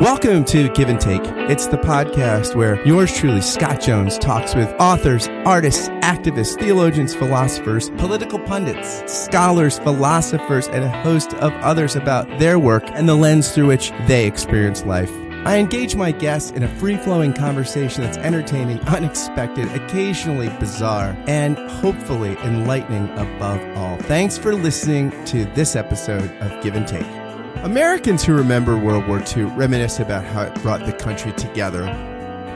[0.00, 1.22] Welcome to Give and Take.
[1.50, 7.90] It's the podcast where yours truly, Scott Jones, talks with authors, artists, activists, theologians, philosophers,
[7.90, 13.50] political pundits, scholars, philosophers, and a host of others about their work and the lens
[13.50, 15.10] through which they experience life.
[15.44, 21.58] I engage my guests in a free flowing conversation that's entertaining, unexpected, occasionally bizarre, and
[21.58, 23.96] hopefully enlightening above all.
[24.02, 27.17] Thanks for listening to this episode of Give and Take.
[27.64, 31.82] Americans who remember World War II reminisce about how it brought the country together.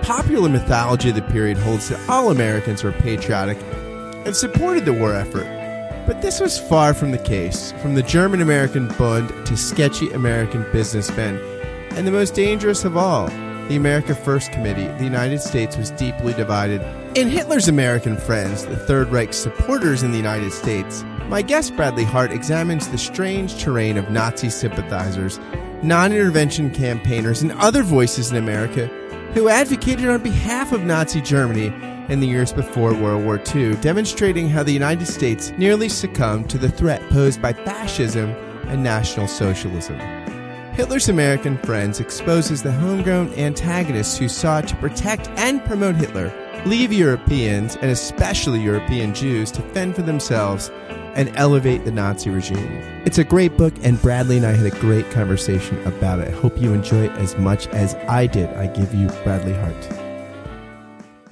[0.02, 3.58] Popular mythology of the period holds that all Americans were patriotic
[4.24, 5.46] and supported the war effort.
[6.06, 10.64] But this was far from the case, from the German American Bund to sketchy American
[10.70, 11.36] businessmen.
[11.96, 13.26] And the most dangerous of all,
[13.66, 16.80] the America First Committee, the United States was deeply divided.
[17.16, 22.04] In Hitler's American friends, the Third Reich supporters in the United States, my guest Bradley
[22.04, 25.40] Hart examines the strange terrain of Nazi sympathizers,
[25.82, 28.86] non intervention campaigners, and other voices in America
[29.32, 31.72] who advocated on behalf of Nazi Germany
[32.12, 36.58] in the years before World War II, demonstrating how the United States nearly succumbed to
[36.58, 38.28] the threat posed by fascism
[38.66, 39.98] and National Socialism.
[40.74, 46.30] Hitler's American Friends exposes the homegrown antagonists who sought to protect and promote Hitler,
[46.66, 50.70] leave Europeans, and especially European Jews, to fend for themselves
[51.14, 52.80] and elevate the Nazi regime.
[53.04, 56.28] It's a great book, and Bradley and I had a great conversation about it.
[56.28, 58.48] I hope you enjoy it as much as I did.
[58.50, 60.12] I give you Bradley Hart.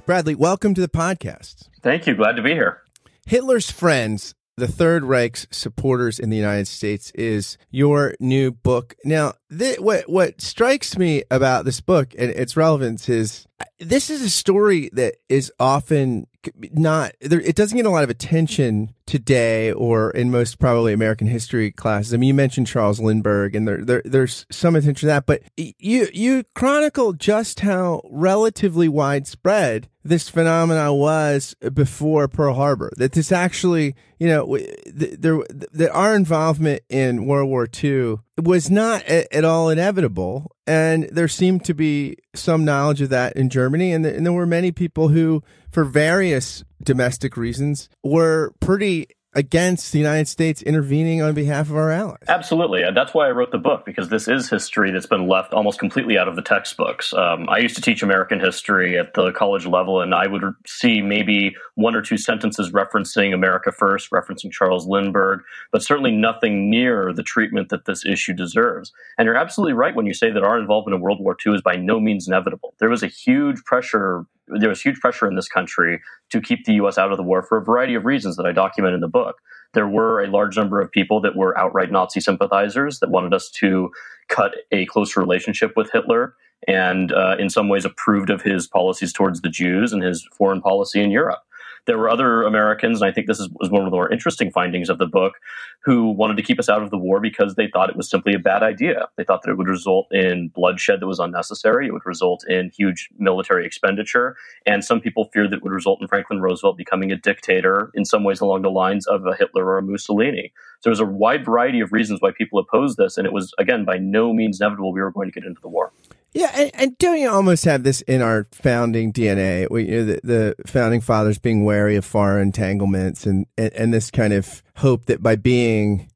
[0.07, 1.69] Bradley, welcome to the podcast.
[1.83, 2.15] Thank you.
[2.15, 2.83] Glad to be here.
[3.27, 8.97] Hitler's Friends, the Third Reich's supporters in the United States, is your new book.
[9.05, 14.11] Now, th- what what strikes me about this book and its relevance is uh, this
[14.11, 16.27] is a story that is often
[16.73, 21.27] not there, it doesn't get a lot of attention today or in most probably American
[21.27, 22.15] history classes.
[22.15, 25.43] I mean, you mentioned Charles Lindbergh, and there, there there's some attention to that, but
[25.57, 32.93] you you chronicle just how relatively widespread this phenomena was before Pearl Harbor.
[32.97, 39.03] That this actually, you know, there that our involvement in World War II was not
[39.05, 44.05] at all inevitable, and there seemed to be some knowledge of that in Germany, and,
[44.05, 50.27] and there were many people who, for various domestic reasons, were pretty against the United
[50.27, 52.25] States intervening on behalf of our allies.
[52.27, 52.83] Absolutely.
[52.83, 55.79] And that's why I wrote the book, because this is history that's been left almost
[55.79, 57.13] completely out of the textbooks.
[57.13, 61.01] Um, I used to teach American history at the college level, and I would see
[61.01, 67.13] maybe one or two sentences referencing America First, referencing Charles Lindbergh, but certainly nothing near
[67.13, 68.93] the treatment that this issue deserves.
[69.17, 71.63] And you're absolutely right when you say that our involvement in World War II is
[71.63, 72.75] by no means inevitable.
[72.79, 74.27] There was a huge pressure
[74.59, 76.01] there was huge pressure in this country
[76.31, 76.99] to keep the U.S.
[76.99, 79.37] out of the war for a variety of reasons that I document in the book.
[79.75, 83.51] There were a large number of people that were outright Nazi sympathizers that wanted us
[83.53, 83.91] to
[84.29, 86.35] cut a closer relationship with Hitler
[86.67, 90.61] and, uh, in some ways, approved of his policies towards the Jews and his foreign
[90.61, 91.41] policy in Europe.
[91.87, 94.51] There were other Americans, and I think this is, was one of the more interesting
[94.51, 95.35] findings of the book,
[95.83, 98.35] who wanted to keep us out of the war because they thought it was simply
[98.35, 99.09] a bad idea.
[99.17, 101.87] They thought that it would result in bloodshed that was unnecessary.
[101.87, 104.37] It would result in huge military expenditure.
[104.67, 108.05] And some people feared that it would result in Franklin Roosevelt becoming a dictator in
[108.05, 110.53] some ways along the lines of a Hitler or a Mussolini.
[110.81, 113.17] So there was a wide variety of reasons why people opposed this.
[113.17, 115.69] And it was, again, by no means inevitable we were going to get into the
[115.69, 115.93] war.
[116.33, 119.69] Yeah, and, and, don't you almost have this in our founding DNA?
[119.69, 123.93] We, you know, the, the, founding fathers being wary of foreign entanglements, and, and, and
[123.93, 126.09] this kind of hope that by being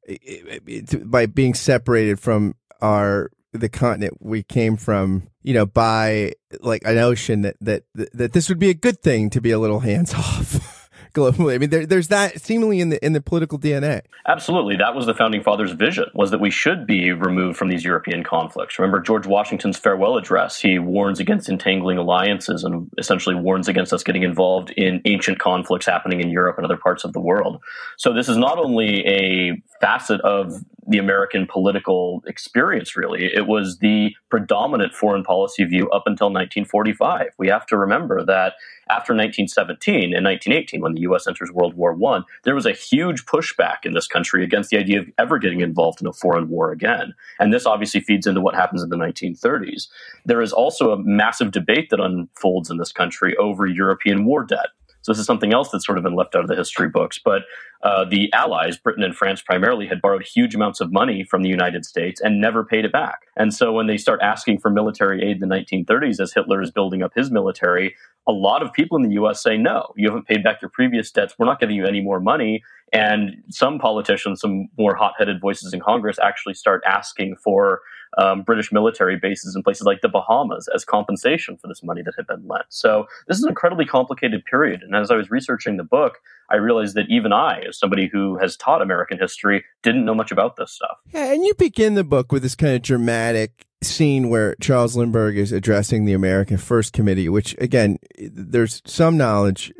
[1.03, 6.93] by being separated from our the continent we came from, you know, by like a
[6.93, 10.13] notion that that that this would be a good thing to be a little hands
[10.13, 10.74] off
[11.15, 11.55] globally.
[11.55, 14.01] I mean, there, there's that seemingly in the in the political DNA.
[14.27, 17.83] Absolutely, that was the founding fathers' vision: was that we should be removed from these
[17.83, 18.77] European conflicts.
[18.77, 20.59] Remember George Washington's farewell address?
[20.59, 25.85] He warns against entangling alliances and essentially warns against us getting involved in ancient conflicts
[25.85, 27.61] happening in Europe and other parts of the world.
[27.97, 30.53] So this is not only a facet of
[30.87, 33.25] the American political experience, really.
[33.25, 37.29] It was the predominant foreign policy view up until 1945.
[37.37, 38.53] We have to remember that
[38.89, 41.27] after 1917 and 1918, when the U.S.
[41.27, 44.99] enters World War I, there was a huge pushback in this country against the idea
[44.99, 47.13] of ever getting involved in a foreign war again.
[47.39, 49.87] And this obviously feeds into what happens in the 1930s.
[50.25, 54.67] There is also a massive debate that unfolds in this country over European war debt.
[55.05, 57.19] So this is something else that's sort of been left out of the history books.
[57.23, 57.43] But
[57.85, 61.49] uh, the Allies, Britain and France primarily, had borrowed huge amounts of money from the
[61.49, 63.27] United States and never paid it back.
[63.37, 66.71] And so when they start asking for military aid in the 1930s, as Hitler is
[66.71, 67.93] building up his military,
[68.27, 71.11] a lot of people in the US say, no, you haven't paid back your previous
[71.11, 71.35] debts.
[71.37, 72.63] We're not giving you any more money.
[72.91, 77.81] And some politicians, some more hot headed voices in Congress, actually start asking for
[78.17, 82.13] um, British military bases in places like the Bahamas as compensation for this money that
[82.17, 82.65] had been lent.
[82.69, 84.81] So this is an incredibly complicated period.
[84.81, 86.19] And as I was researching the book,
[86.49, 90.31] I realized that even I, as somebody who has taught American history, didn't know much
[90.31, 90.97] about this stuff.
[91.13, 95.37] Yeah, and you begin the book with this kind of dramatic scene where Charles Lindbergh
[95.37, 99.71] is addressing the American First Committee, which again, there's some knowledge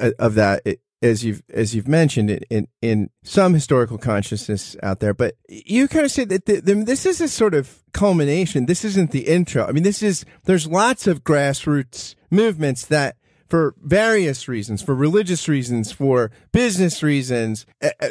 [0.00, 0.62] uh, of that
[1.02, 5.14] as you've as you've mentioned in in some historical consciousness out there.
[5.14, 8.66] But you kind of say that the, the, this is a sort of culmination.
[8.66, 9.66] This isn't the intro.
[9.66, 13.16] I mean, this is there's lots of grassroots movements that
[13.48, 18.08] for various reasons, for religious reasons, for business reasons, uh, uh,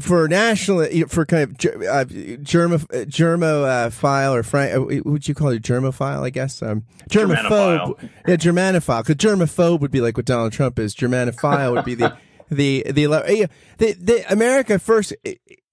[0.00, 5.62] for national, for kind of uh, germo, germophile or frank, what would you call it,
[5.62, 6.22] germophile?
[6.22, 8.00] I guess um, germaphobe.
[8.26, 9.06] Yeah, germanophile.
[9.06, 10.94] Because germaphobe would be like what Donald Trump is.
[10.94, 12.16] Germanophile would be the
[12.50, 13.48] the the
[13.78, 15.14] the, the America first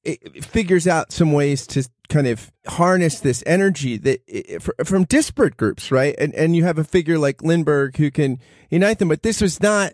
[0.05, 5.57] it, it figures out some ways to kind of harness this energy that from disparate
[5.57, 6.15] groups, right?
[6.17, 9.61] And and you have a figure like Lindbergh who can unite them, but this was
[9.61, 9.93] not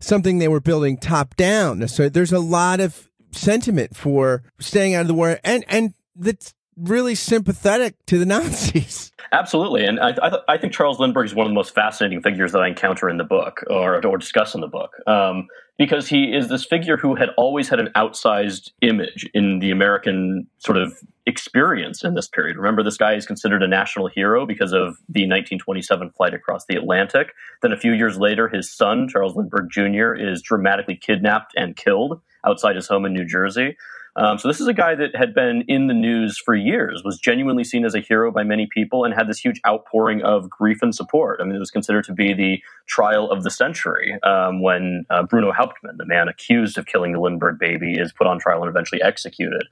[0.00, 1.86] something they were building top down.
[1.88, 6.54] So there's a lot of sentiment for staying out of the war, and and that's
[6.76, 9.12] really sympathetic to the Nazis.
[9.32, 12.52] Absolutely, and I, I, I, think Charles Lindbergh is one of the most fascinating figures
[12.52, 14.92] that I encounter in the book or, or discuss in the book.
[15.08, 15.48] Um,
[15.78, 20.46] because he is this figure who had always had an outsized image in the American
[20.58, 20.92] sort of
[21.26, 22.56] experience in this period.
[22.56, 26.76] Remember, this guy is considered a national hero because of the 1927 flight across the
[26.76, 27.32] Atlantic.
[27.62, 32.20] Then a few years later, his son, Charles Lindbergh Jr., is dramatically kidnapped and killed
[32.46, 33.76] outside his home in New Jersey.
[34.16, 37.18] Um, so this is a guy that had been in the news for years, was
[37.18, 40.82] genuinely seen as a hero by many people, and had this huge outpouring of grief
[40.82, 41.40] and support.
[41.40, 45.24] I mean, it was considered to be the trial of the century um, when uh,
[45.24, 48.68] Bruno Hauptmann, the man accused of killing the Lindbergh baby, is put on trial and
[48.68, 49.64] eventually executed.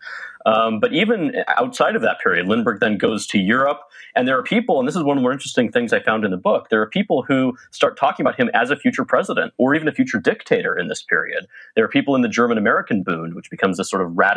[0.44, 3.80] Um, but even outside of that period, Lindbergh then goes to Europe,
[4.16, 6.24] and there are people, and this is one of the more interesting things I found
[6.24, 6.68] in the book.
[6.68, 9.92] There are people who start talking about him as a future president or even a
[9.92, 11.46] future dictator in this period.
[11.76, 14.31] There are people in the German American Bund, which becomes this sort of radical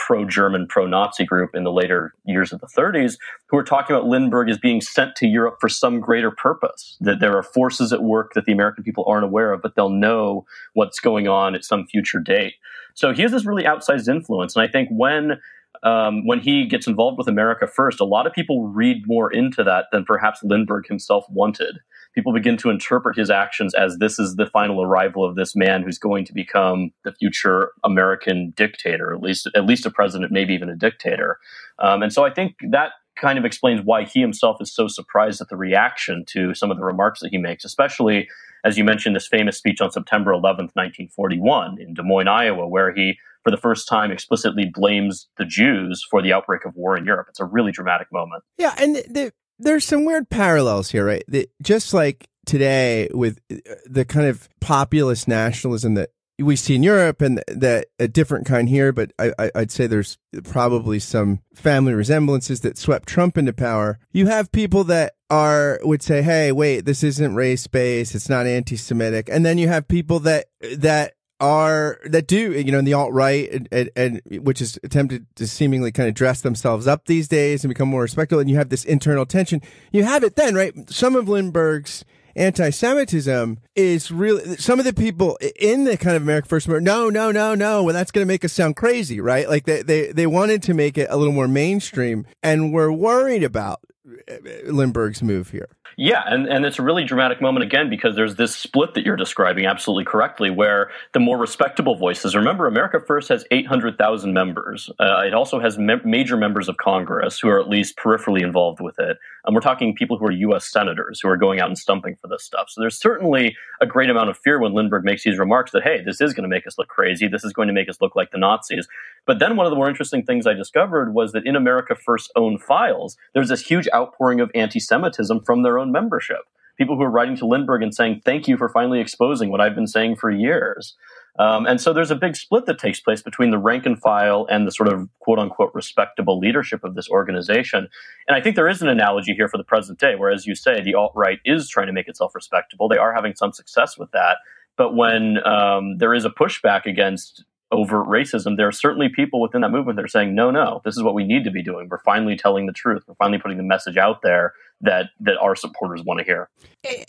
[0.00, 3.18] pro German, pro Nazi group in the later years of the 30s
[3.48, 7.20] who are talking about Lindbergh as being sent to Europe for some greater purpose, that
[7.20, 10.46] there are forces at work that the American people aren't aware of, but they'll know
[10.72, 12.54] what's going on at some future date.
[12.94, 14.56] So he has this really outsized influence.
[14.56, 15.38] And I think when
[15.82, 19.64] um, when he gets involved with America First, a lot of people read more into
[19.64, 21.78] that than perhaps Lindbergh himself wanted
[22.14, 25.82] people begin to interpret his actions as this is the final arrival of this man
[25.82, 30.54] who's going to become the future American dictator, at least at least a president, maybe
[30.54, 31.38] even a dictator.
[31.78, 35.40] Um, and so I think that kind of explains why he himself is so surprised
[35.40, 38.28] at the reaction to some of the remarks that he makes, especially
[38.64, 42.92] as you mentioned this famous speech on September 11th, 1941 in Des Moines, Iowa, where
[42.92, 47.06] he for the first time explicitly blames the Jews for the outbreak of war in
[47.06, 47.26] Europe.
[47.30, 48.44] It's a really dramatic moment.
[48.58, 51.24] Yeah, and the, there's some weird parallels here, right?
[51.28, 56.82] That just like today with uh, the kind of populist nationalism that we see in
[56.82, 61.92] Europe and that a different kind here, but I, would say there's probably some family
[61.92, 63.98] resemblances that swept Trump into power.
[64.12, 68.14] You have people that are would say, "Hey, wait, this isn't race based.
[68.14, 70.46] It's not anti-Semitic," and then you have people that
[70.76, 74.78] that are that do you know in the alt right and, and, and, which is
[74.84, 78.50] attempted to seemingly kind of dress themselves up these days and become more respectable and
[78.50, 79.60] you have this internal tension.
[79.90, 80.74] You have it then right?
[80.90, 82.04] Some of lindbergh's
[82.36, 87.32] anti-semitism is really some of the people in the kind of america first no no
[87.32, 89.48] no no well that's going to make us sound crazy right?
[89.48, 93.42] Like they, they they wanted to make it a little more mainstream and we're worried
[93.42, 93.80] about
[94.28, 94.34] uh,
[94.66, 98.54] lindbergh's move here yeah, and, and it's a really dramatic moment again because there's this
[98.54, 102.34] split that you're describing absolutely correctly, where the more respectable voices.
[102.34, 104.90] Remember, America First has 800,000 members.
[104.98, 108.80] Uh, it also has me- major members of Congress who are at least peripherally involved
[108.80, 109.18] with it.
[109.44, 110.70] And we're talking people who are U.S.
[110.70, 112.66] senators who are going out and stumping for this stuff.
[112.68, 116.02] So there's certainly a great amount of fear when Lindbergh makes these remarks that, hey,
[116.04, 117.26] this is going to make us look crazy.
[117.28, 118.86] This is going to make us look like the Nazis.
[119.26, 122.30] But then one of the more interesting things I discovered was that in America First's
[122.36, 126.40] own files, there's this huge outpouring of anti Semitism from their membership.
[126.76, 129.74] People who are writing to Lindbergh and saying, thank you for finally exposing what I've
[129.74, 130.96] been saying for years.
[131.38, 134.46] Um, and so there's a big split that takes place between the rank and file
[134.50, 137.88] and the sort of quote unquote respectable leadership of this organization.
[138.26, 140.54] And I think there is an analogy here for the present day, where, as you
[140.54, 142.88] say, the alt right is trying to make itself respectable.
[142.88, 144.38] They are having some success with that.
[144.76, 149.60] But when um, there is a pushback against overt racism, there are certainly people within
[149.60, 151.88] that movement that are saying, no, no, this is what we need to be doing.
[151.88, 153.04] We're finally telling the truth.
[153.06, 156.48] We're finally putting the message out there that that our supporters want to hear.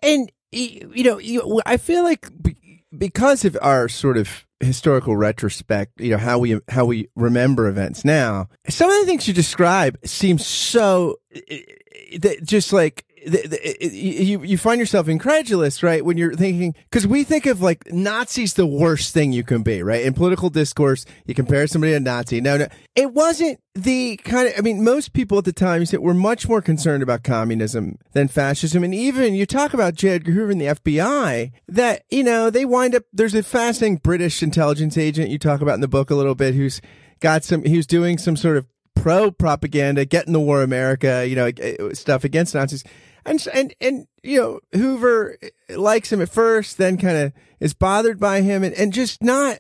[0.04, 2.28] And you know, you, I feel like
[2.98, 8.06] because of our sort of historical retrospect, you know, how we how we remember events
[8.06, 11.18] now, some of the things you describe seem so
[12.44, 16.04] just like the, the, you you find yourself incredulous, right?
[16.04, 19.84] When you're thinking, because we think of like Nazis the worst thing you can be,
[19.84, 20.04] right?
[20.04, 22.42] In political discourse, you compare somebody to a Nazi.
[22.42, 24.56] No, no, it wasn't the kind of.
[24.58, 28.84] I mean, most people at the time were much more concerned about communism than fascism,
[28.84, 30.10] and even you talk about J.
[30.10, 31.52] Edgar Hoover and the FBI.
[31.68, 33.04] That you know they wind up.
[33.14, 36.56] There's a fascinating British intelligence agent you talk about in the book a little bit
[36.56, 36.82] who's
[37.20, 37.64] got some.
[37.64, 38.66] He was doing some sort of
[39.02, 42.84] pro propaganda, getting the war America, you know, eh, stuff against Nazis.
[43.26, 45.38] And and and you know Hoover
[45.70, 49.60] likes him at first, then kind of is bothered by him, and, and just not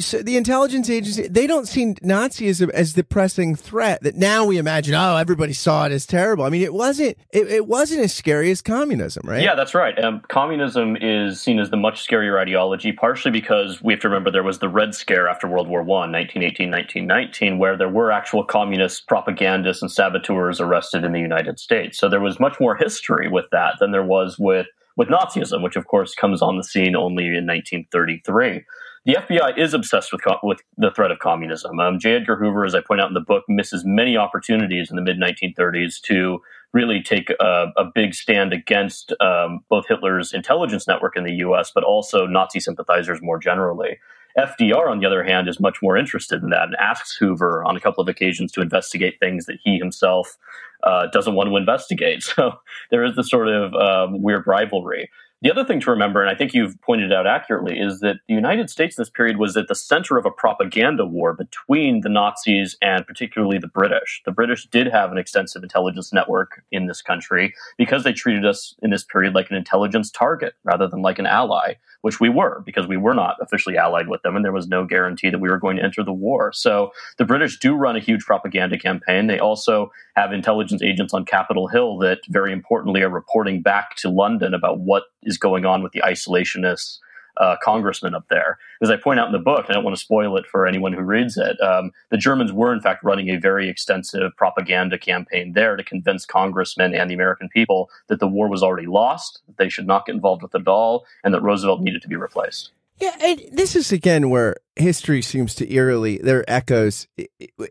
[0.00, 4.58] so the intelligence agency they don't see Nazism as, the pressing threat that now we
[4.58, 4.94] imagine.
[4.94, 6.44] Oh, everybody saw it as terrible.
[6.44, 7.16] I mean, it wasn't.
[7.30, 9.42] It, it wasn't as scary as communism, right?
[9.42, 9.98] Yeah, that's right.
[10.02, 14.30] Um, communism is seen as the much scarier ideology, partially because we have to remember
[14.30, 18.44] there was the Red Scare after World War One, 1918, 1919, where there were actual
[18.44, 21.98] communist propagandists and saboteurs arrested in the United States.
[21.98, 24.66] So there was much more history with that than there was with
[24.96, 28.64] with Nazism, which of course comes on the scene only in 1933
[29.04, 31.78] the FBI is obsessed with with the threat of communism.
[31.78, 32.14] Um, J.
[32.14, 35.18] Edgar Hoover, as I point out in the book, misses many opportunities in the mid
[35.18, 36.40] 1930s to
[36.72, 41.70] really take a, a big stand against um, both Hitler's intelligence network in the U.S.,
[41.72, 43.98] but also Nazi sympathizers more generally.
[44.36, 47.76] FDR, on the other hand, is much more interested in that and asks Hoover on
[47.76, 50.36] a couple of occasions to investigate things that he himself
[50.82, 52.24] uh, doesn't want to investigate.
[52.34, 52.54] So
[52.90, 55.08] there is this sort of um, weird rivalry.
[55.44, 58.32] The other thing to remember, and I think you've pointed out accurately, is that the
[58.32, 62.08] United States in this period was at the center of a propaganda war between the
[62.08, 64.22] Nazis and particularly the British.
[64.24, 68.74] The British did have an extensive intelligence network in this country because they treated us
[68.82, 72.62] in this period like an intelligence target rather than like an ally, which we were
[72.64, 75.50] because we were not officially allied with them and there was no guarantee that we
[75.50, 76.54] were going to enter the war.
[76.54, 79.26] So the British do run a huge propaganda campaign.
[79.26, 84.08] They also have intelligence agents on Capitol Hill that very importantly are reporting back to
[84.08, 86.98] London about what is going on with the isolationist
[87.36, 88.58] uh, congressman up there.
[88.80, 90.92] As I point out in the book, I don't want to spoil it for anyone
[90.92, 91.60] who reads it.
[91.60, 96.26] Um, the Germans were, in fact, running a very extensive propaganda campaign there to convince
[96.26, 100.06] congressmen and the American people that the war was already lost, that they should not
[100.06, 102.70] get involved with it at all, and that Roosevelt needed to be replaced.
[103.00, 107.08] Yeah, and this is again where history seems to eerily there are echoes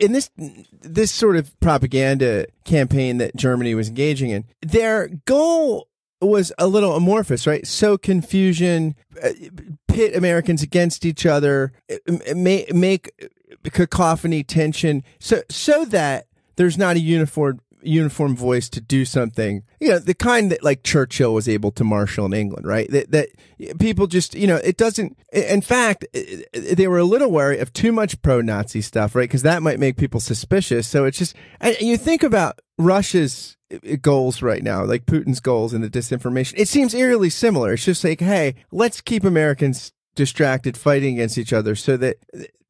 [0.01, 4.43] in this this sort of propaganda campaign that Germany was engaging in.
[4.61, 5.87] Their goal
[6.25, 7.65] was a little amorphous, right?
[7.65, 9.29] So confusion, uh,
[9.87, 11.73] pit Americans against each other,
[12.33, 13.11] make, make
[13.63, 19.89] cacophony, tension, so so that there's not a uniform uniform voice to do something, you
[19.89, 22.89] know, the kind that like Churchill was able to marshal in England, right?
[22.91, 23.29] That, that
[23.79, 26.05] people just, you know, it doesn't, in fact,
[26.53, 29.23] they were a little wary of too much pro Nazi stuff, right?
[29.23, 30.87] Because that might make people suspicious.
[30.87, 33.57] So it's just, and you think about Russia's
[34.01, 36.53] goals right now, like Putin's goals and the disinformation.
[36.57, 37.73] It seems eerily similar.
[37.73, 42.17] It's just like, hey, let's keep Americans distracted fighting against each other so that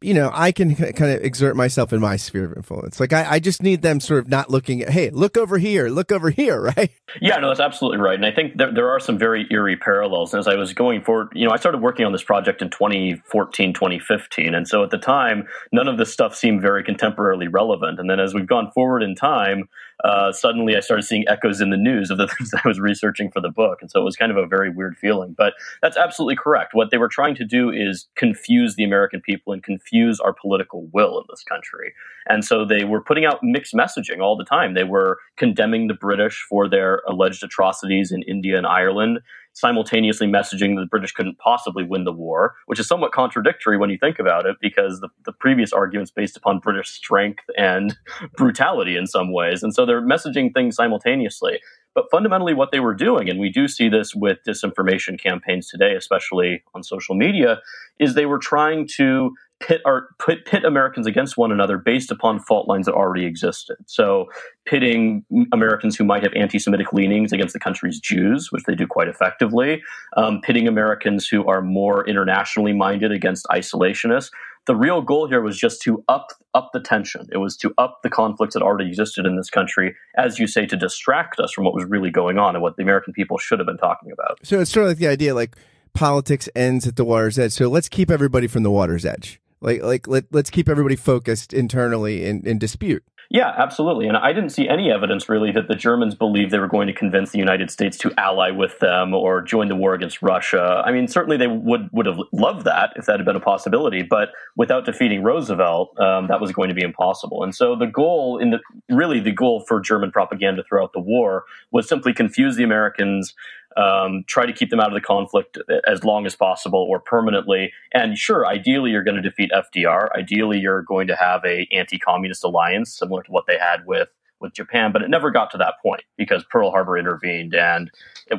[0.04, 3.34] you know i can kind of exert myself in my sphere of influence like I,
[3.34, 6.30] I, just need them sort of not looking at hey look over here look over
[6.30, 6.92] here right
[7.22, 10.34] yeah no that's absolutely right and i think there, there are some very eerie parallels
[10.34, 12.70] and as i was going forward you know i started working on this project in
[12.70, 18.00] 2014 2015 and so at the time none of this stuff seemed very contemporarily relevant
[18.00, 19.68] and then as we've gone forward in time
[20.04, 23.32] uh, suddenly I started seeing echoes in the news of the things I was researching
[23.32, 23.82] for the book.
[23.82, 25.34] And so it was kind of a very weird feeling.
[25.38, 26.74] But that's absolutely correct.
[26.74, 30.88] What they were trying to do is confuse the American people and confuse our political
[30.94, 31.94] will in this country.
[32.28, 34.74] And so they were putting out mixed messaging all the time.
[34.74, 39.20] They were condemning the British for their alleged atrocities in India and Ireland
[39.54, 43.90] simultaneously messaging that the British couldn't possibly win the war, which is somewhat contradictory when
[43.90, 47.96] you think about it, because the, the previous arguments based upon British strength and
[48.36, 49.64] brutality in some ways.
[49.64, 51.60] And so they're messaging things simultaneously.
[51.96, 55.94] But fundamentally, what they were doing, and we do see this with disinformation campaigns today,
[55.96, 57.62] especially on social media,
[58.00, 59.32] is they were trying to
[59.64, 63.78] pit our put pit Americans against one another based upon fault lines that already existed.
[63.86, 64.26] So
[64.66, 69.08] pitting Americans who might have anti-Semitic leanings against the country's Jews, which they do quite
[69.08, 69.82] effectively,
[70.18, 74.32] um, pitting Americans who are more internationally minded against isolationists.
[74.66, 77.28] The real goal here was just to up up the tension.
[77.32, 80.66] It was to up the conflicts that already existed in this country, as you say,
[80.66, 83.60] to distract us from what was really going on and what the American people should
[83.60, 84.40] have been talking about.
[84.44, 85.56] So it's sort of like the idea, like
[85.94, 87.52] politics ends at the water's edge.
[87.52, 91.54] So let's keep everybody from the water's edge Like, like let, let's keep everybody focused
[91.54, 93.04] internally in, in dispute.
[93.30, 94.08] Yeah, absolutely.
[94.08, 96.94] And I didn't see any evidence really that the Germans believed they were going to
[96.94, 100.84] convince the United States to ally with them or join the war against Russia.
[100.86, 104.04] I mean, certainly they would would have loved that if that had been a possibility,
[104.04, 107.44] but without defeating Roosevelt, um, that was going to be impossible.
[107.44, 108.60] And so the goal in the
[108.94, 113.34] really the goal for German propaganda throughout the war was simply confuse the Americans
[113.78, 117.72] um, try to keep them out of the conflict as long as possible or permanently.
[117.94, 120.10] And sure, ideally you're going to defeat FDR.
[120.18, 124.54] Ideally you're going to have a anti-communist alliance similar to what they had with with
[124.54, 127.56] Japan, but it never got to that point because Pearl Harbor intervened.
[127.56, 127.90] And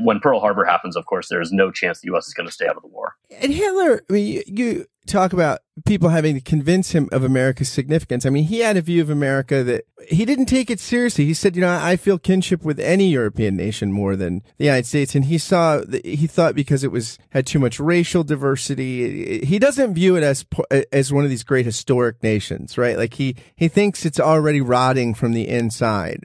[0.00, 2.28] when Pearl Harbor happens, of course, there's no chance the U.S.
[2.28, 3.14] is going to stay out of the war.
[3.40, 8.24] And Hitler, I mean, you talk about people having to convince him of America's significance.
[8.24, 11.24] I mean, he had a view of America that he didn't take it seriously.
[11.24, 14.86] He said, you know, I feel kinship with any European nation more than the United
[14.86, 15.14] States.
[15.14, 19.94] And he saw, he thought because it was, had too much racial diversity, he doesn't
[19.94, 20.44] view it as,
[20.92, 22.96] as one of these great historic nations, right?
[22.96, 26.24] Like he, he thinks it's already rotting from the inside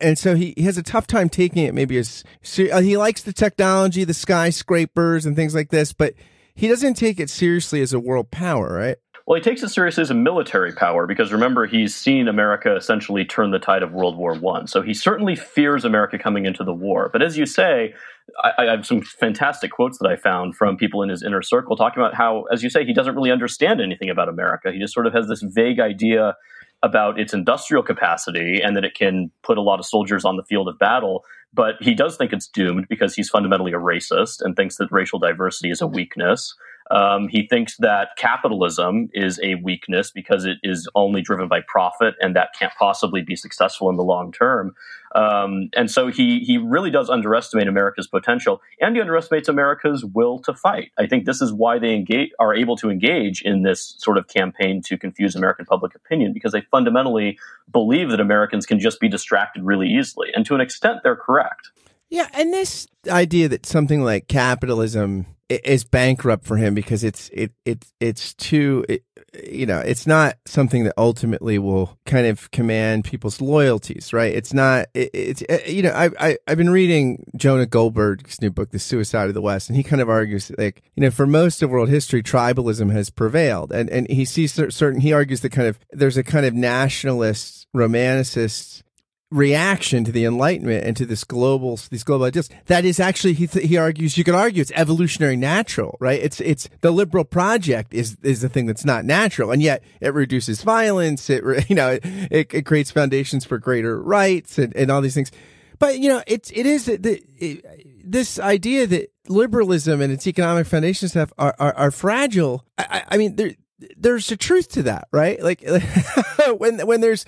[0.00, 2.24] and so he, he has a tough time taking it maybe as
[2.70, 6.12] uh, he likes the technology the skyscrapers and things like this but
[6.54, 8.96] he doesn't take it seriously as a world power, right?
[9.26, 13.24] Well, he takes it seriously as a military power because remember he's seen America essentially
[13.24, 14.66] turn the tide of World War One.
[14.66, 17.08] So he certainly fears America coming into the war.
[17.10, 17.94] But as you say,
[18.42, 21.74] I, I, have some fantastic quotes that I found from people in his inner circle
[21.74, 24.70] talking about how, as you say, he doesn't really understand anything about America.
[24.70, 26.36] He just sort of has this vague idea
[26.82, 30.44] about its industrial capacity and that it can put a lot of soldiers on the
[30.44, 31.24] field of battle.
[31.54, 35.18] But he does think it's doomed because he's fundamentally a racist and thinks that racial
[35.20, 36.54] diversity is a weakness.
[36.90, 42.14] Um, he thinks that capitalism is a weakness because it is only driven by profit
[42.20, 44.74] and that can't possibly be successful in the long term.
[45.14, 50.40] Um, and so he he really does underestimate America's potential, and he underestimates America's will
[50.40, 50.90] to fight.
[50.98, 54.26] I think this is why they engage, are able to engage in this sort of
[54.26, 57.38] campaign to confuse American public opinion because they fundamentally
[57.70, 61.70] believe that Americans can just be distracted really easily, and to an extent, they're correct.
[62.10, 67.52] Yeah, and this idea that something like capitalism is bankrupt for him because it's it
[67.64, 69.04] it it's too it,
[69.46, 74.34] you know it's not something that ultimately will kind of command people's loyalties right?
[74.34, 78.50] It's not it, it's uh, you know I, I i've been reading jonah goldberg's new
[78.50, 81.26] book the suicide of the west and he kind of argues like you know for
[81.26, 85.52] most of world history tribalism has prevailed and and he sees certain he argues that
[85.52, 88.82] kind of there's a kind of nationalist romanticist
[89.30, 92.48] reaction to the Enlightenment and to this global these global ideas.
[92.66, 96.20] That is actually he th- he argues you can argue it's evolutionary natural, right?
[96.22, 100.14] It's it's the liberal project is is the thing that's not natural, and yet it
[100.14, 101.28] reduces violence.
[101.28, 105.30] It you know it, it creates foundations for greater rights and, and all these things.
[105.78, 107.64] But you know it's it is the it,
[108.04, 112.64] this idea that liberalism and its economic foundations have are are, are fragile.
[112.78, 113.54] I, I mean there
[113.96, 115.42] there's a truth to that, right?
[115.42, 115.64] Like
[116.56, 117.24] when when there's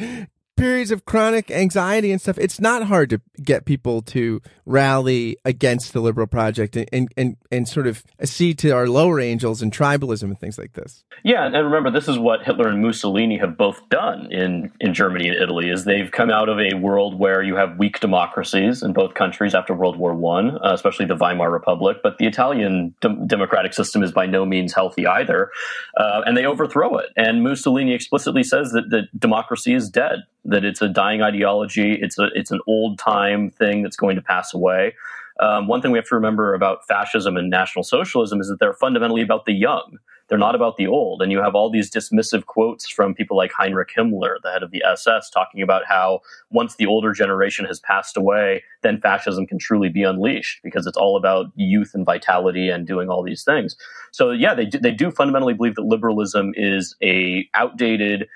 [0.57, 5.93] periods of chronic anxiety and stuff, it's not hard to get people to rally against
[5.93, 10.25] the liberal project and, and, and, sort of accede to our lower angels and tribalism
[10.25, 11.05] and things like this.
[11.23, 15.29] Yeah, and remember, this is what Hitler and Mussolini have both done in, in Germany
[15.29, 18.93] and Italy, is they've come out of a world where you have weak democracies in
[18.93, 23.27] both countries after World War One, uh, especially the Weimar Republic, but the Italian de-
[23.27, 25.51] democratic system is by no means healthy either,
[25.97, 27.11] uh, and they overthrow it.
[27.17, 31.99] And Mussolini explicitly says that, that democracy is dead that it's a dying ideology.
[32.01, 34.95] It's a it's an old time thing that's going to pass away.
[35.41, 38.73] Um, one thing we have to remember about fascism and National Socialism is that they're
[38.73, 39.99] fundamentally about the young.
[40.29, 41.23] They're not about the old.
[41.23, 44.71] And you have all these dismissive quotes from people like Heinrich Himmler, the head of
[44.71, 49.59] the SS, talking about how once the older generation has passed away, then fascism can
[49.59, 53.77] truly be unleashed because it's all about youth and vitality and doing all these things.
[54.11, 58.27] So yeah, they do, they do fundamentally believe that liberalism is a outdated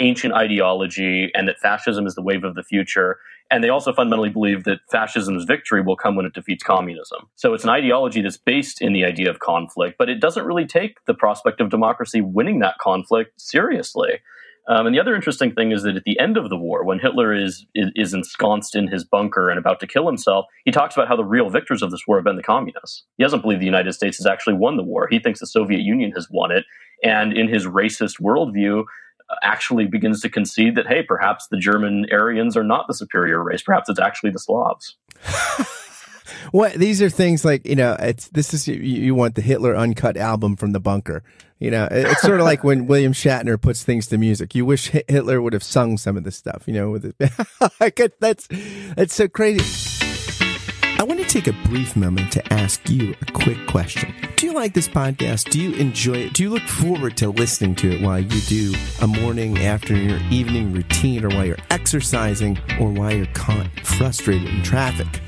[0.00, 3.18] ancient ideology and that fascism is the wave of the future.
[3.50, 7.28] And they also fundamentally believe that fascism's victory will come when it defeats communism.
[7.34, 10.66] So it's an ideology that's based in the idea of conflict, but it doesn't really
[10.66, 14.20] take the prospect of democracy winning that conflict seriously.
[14.68, 16.98] Um, and the other interesting thing is that at the end of the war, when
[16.98, 20.94] Hitler is, is, is ensconced in his bunker and about to kill himself, he talks
[20.94, 23.04] about how the real victors of this war have been the communists.
[23.16, 25.08] He doesn't believe the United States has actually won the war.
[25.10, 26.66] He thinks the Soviet Union has won it.
[27.02, 28.84] And in his racist worldview,
[29.42, 33.62] actually begins to concede that, hey, perhaps the German Aryans are not the superior race.
[33.62, 34.96] Perhaps it's actually the Slavs.
[36.52, 39.76] what these are things like you know it's this is you, you, want the Hitler
[39.76, 41.22] uncut album from the bunker.
[41.58, 44.54] You know, it's sort of like when William Shatner puts things to music.
[44.54, 46.62] You wish Hitler would have sung some of this stuff.
[46.66, 48.12] You know, with it.
[48.20, 48.46] That's
[48.94, 49.64] that's so crazy.
[51.00, 54.14] I want to take a brief moment to ask you a quick question
[54.58, 55.50] like this podcast?
[55.50, 56.34] Do you enjoy it?
[56.34, 60.32] Do you look forward to listening to it while you do a morning, afternoon, or
[60.32, 65.27] evening routine, or while you're exercising, or while you're caught frustrated in traffic?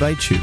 [0.00, 0.38] you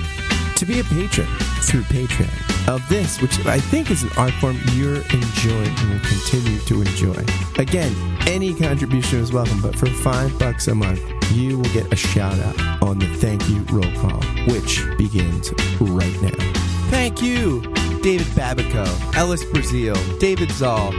[0.56, 1.26] to be a patron
[1.62, 6.00] through Patreon of this, which I think is an art form you're enjoying and will
[6.00, 7.26] continue to enjoy.
[7.58, 7.92] Again,
[8.28, 12.38] any contribution is welcome, but for five bucks a month, you will get a shout
[12.40, 16.54] out on the thank you roll call, which begins right now.
[16.92, 17.62] Thank you,
[18.04, 20.94] David Babico, Ellis Brazil, David Zoll,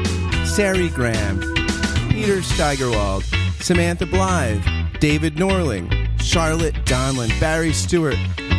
[0.45, 1.41] Sari Graham,
[2.11, 3.23] Peter Steigerwald,
[3.61, 4.65] Samantha Blythe,
[4.99, 8.19] David Norling, Charlotte Donlin, Barry Stewart,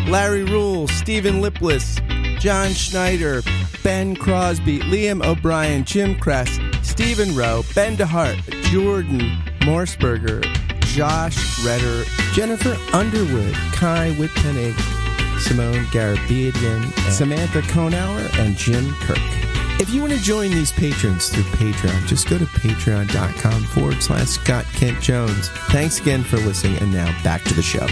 [0.10, 2.00] Larry Rule, Stephen Lipless,
[2.40, 3.44] John Schneider,
[3.84, 8.42] Ben Crosby, Liam O'Brien, Jim Kress, Stephen Rowe, Ben DeHart,
[8.72, 9.20] Jordan
[9.60, 10.44] Morsberger,
[10.82, 14.74] Josh Redder, Jennifer Underwood, Kai Whitpennig,
[15.40, 19.20] Simone Garabedian, Samantha Konauer, and Jim Kirk.
[19.80, 24.28] If you want to join these patrons through Patreon, just go to patreon.com forward slash
[24.28, 25.50] Scott Kent Jones.
[25.70, 27.88] Thanks again for listening, and now back to the show.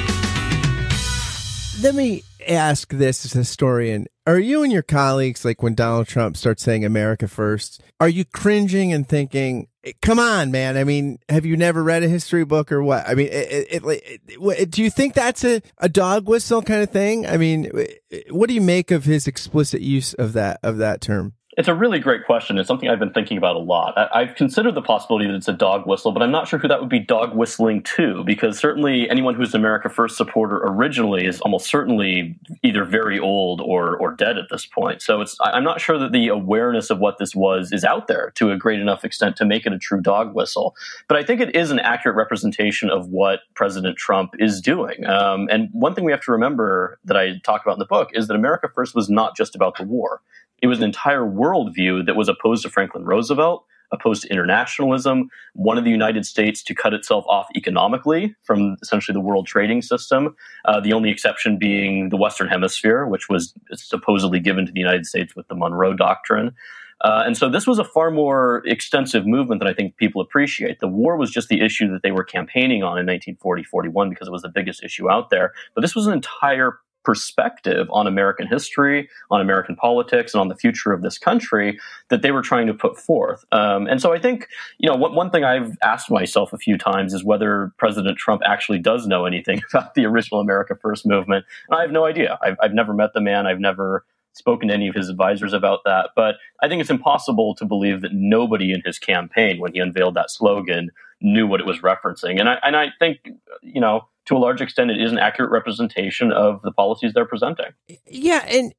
[1.79, 4.07] Let me ask this as a historian.
[4.25, 8.25] Are you and your colleagues, like when Donald Trump starts saying America first, are you
[8.25, 10.75] cringing and thinking, eh, come on, man?
[10.75, 13.07] I mean, have you never read a history book or what?
[13.07, 16.89] I mean, it, it, it, do you think that's a, a dog whistle kind of
[16.89, 17.27] thing?
[17.27, 20.77] I mean, eh, eh, what do you make of his explicit use of that, of
[20.77, 21.33] that term?
[21.57, 22.59] It's a really great question.
[22.59, 23.97] It's something I've been thinking about a lot.
[23.97, 26.67] I, have considered the possibility that it's a dog whistle, but I'm not sure who
[26.67, 31.25] that would be dog whistling to, because certainly anyone who's an America First supporter originally
[31.25, 35.01] is almost certainly either very old or or dead at this point.
[35.01, 38.31] So it's I'm not sure that the awareness of what this was is out there
[38.35, 40.75] to a great enough extent to make it a true dog whistle.
[41.07, 45.07] But I think it is an accurate representation of what President Trump is doing.
[45.07, 48.11] Um, and one thing we have to remember that I talk about in the book
[48.13, 50.21] is that America First was not just about the war.
[50.61, 55.85] It was an entire worldview that was opposed to Franklin Roosevelt, opposed to internationalism, wanted
[55.85, 60.35] the United States to cut itself off economically from essentially the world trading system.
[60.65, 65.05] Uh, the only exception being the Western Hemisphere, which was supposedly given to the United
[65.05, 66.53] States with the Monroe Doctrine.
[67.01, 70.79] Uh, and so this was a far more extensive movement than I think people appreciate.
[70.79, 74.27] The war was just the issue that they were campaigning on in 1940 41 because
[74.27, 75.53] it was the biggest issue out there.
[75.75, 80.55] But this was an entire perspective on American history, on American politics, and on the
[80.55, 83.45] future of this country that they were trying to put forth.
[83.53, 86.77] Um, and so I think, you know, what, one thing I've asked myself a few
[86.77, 91.45] times is whether President Trump actually does know anything about the original America First movement.
[91.69, 92.37] And I have no idea.
[92.43, 93.47] I've, I've never met the man.
[93.47, 96.09] I've never spoken to any of his advisors about that.
[96.13, 100.15] But I think it's impossible to believe that nobody in his campaign, when he unveiled
[100.15, 100.91] that slogan,
[101.21, 102.37] knew what it was referencing.
[102.37, 103.29] And I, and I think,
[103.61, 107.25] you know, to a large extent, it is an accurate representation of the policies they're
[107.25, 107.67] presenting.
[108.05, 108.73] Yeah, and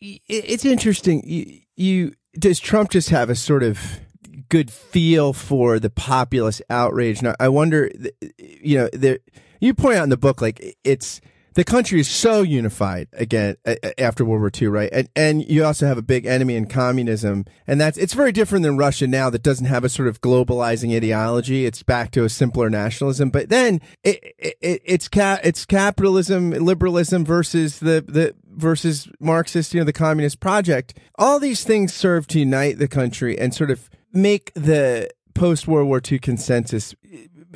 [0.00, 1.22] it's interesting.
[1.26, 4.00] You, you does Trump just have a sort of
[4.48, 7.22] good feel for the populist outrage?
[7.22, 7.90] Now, I wonder,
[8.38, 9.18] you know, there,
[9.60, 11.20] you point out in the book like it's
[11.54, 13.56] the country is so unified again
[13.98, 14.90] after World War II, right?
[14.92, 18.62] And and you also have a big enemy in communism, and that's it's very different
[18.62, 21.66] than Russia now that doesn't have a sort of globalizing ideology.
[21.66, 27.24] It's back to a simpler nationalism, but then it, it it's ca- it's capitalism, liberalism
[27.24, 30.98] versus the the versus Marxist, you know, the communist project.
[31.18, 35.88] All these things serve to unite the country and sort of make the post World
[35.88, 36.94] War II consensus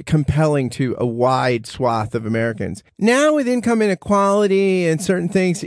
[0.07, 2.83] compelling to a wide swath of Americans.
[2.99, 5.65] Now with income inequality and certain things,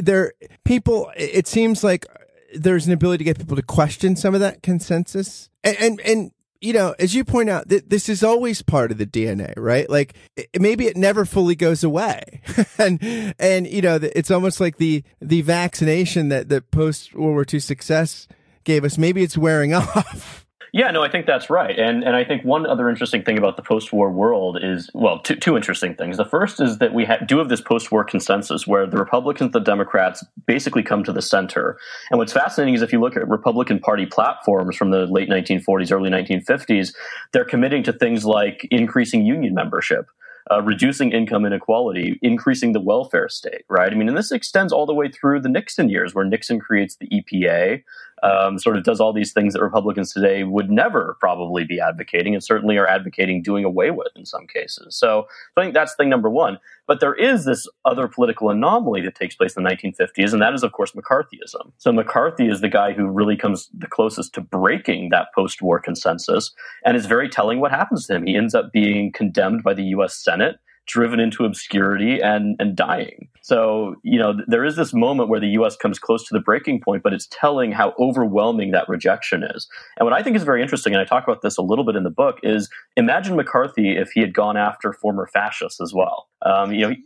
[0.00, 0.32] there
[0.64, 2.06] people it seems like
[2.54, 5.48] there's an ability to get people to question some of that consensus.
[5.64, 6.32] And and, and
[6.62, 9.90] you know, as you point out, th- this is always part of the DNA, right?
[9.90, 12.40] Like it, maybe it never fully goes away,
[12.78, 17.44] and and you know, it's almost like the the vaccination that that post World War
[17.52, 18.28] II success
[18.64, 18.96] gave us.
[18.96, 20.41] Maybe it's wearing off.
[20.74, 21.78] Yeah, no, I think that's right.
[21.78, 25.36] And and I think one other interesting thing about the post-war world is well, two,
[25.36, 26.16] two interesting things.
[26.16, 29.60] The first is that we ha- do have this post-war consensus where the Republicans, the
[29.60, 31.78] Democrats basically come to the center.
[32.10, 35.92] And what's fascinating is if you look at Republican Party platforms from the late 1940s,
[35.92, 36.94] early 1950s,
[37.32, 40.06] they're committing to things like increasing union membership
[40.50, 43.92] uh, reducing income inequality, increasing the welfare state, right?
[43.92, 46.96] I mean, and this extends all the way through the Nixon years, where Nixon creates
[46.96, 47.82] the EPA,
[48.22, 52.34] um, sort of does all these things that Republicans today would never probably be advocating,
[52.34, 54.96] and certainly are advocating doing away with in some cases.
[54.96, 56.58] So I think that's thing number one.
[56.86, 60.54] But there is this other political anomaly that takes place in the 1950s, and that
[60.54, 61.72] is, of course, McCarthyism.
[61.78, 65.80] So McCarthy is the guy who really comes the closest to breaking that post war
[65.80, 66.52] consensus,
[66.84, 68.26] and it's very telling what happens to him.
[68.26, 70.14] He ends up being condemned by the U.S.
[70.14, 73.28] Senate driven into obscurity and and dying.
[73.42, 75.76] So you know there is this moment where the U.S.
[75.76, 79.68] comes close to the breaking point, but it's telling how overwhelming that rejection is.
[79.98, 81.96] And what I think is very interesting, and I talk about this a little bit
[81.96, 86.28] in the book, is imagine McCarthy if he had gone after former fascists as well.
[86.42, 86.96] Um, you know.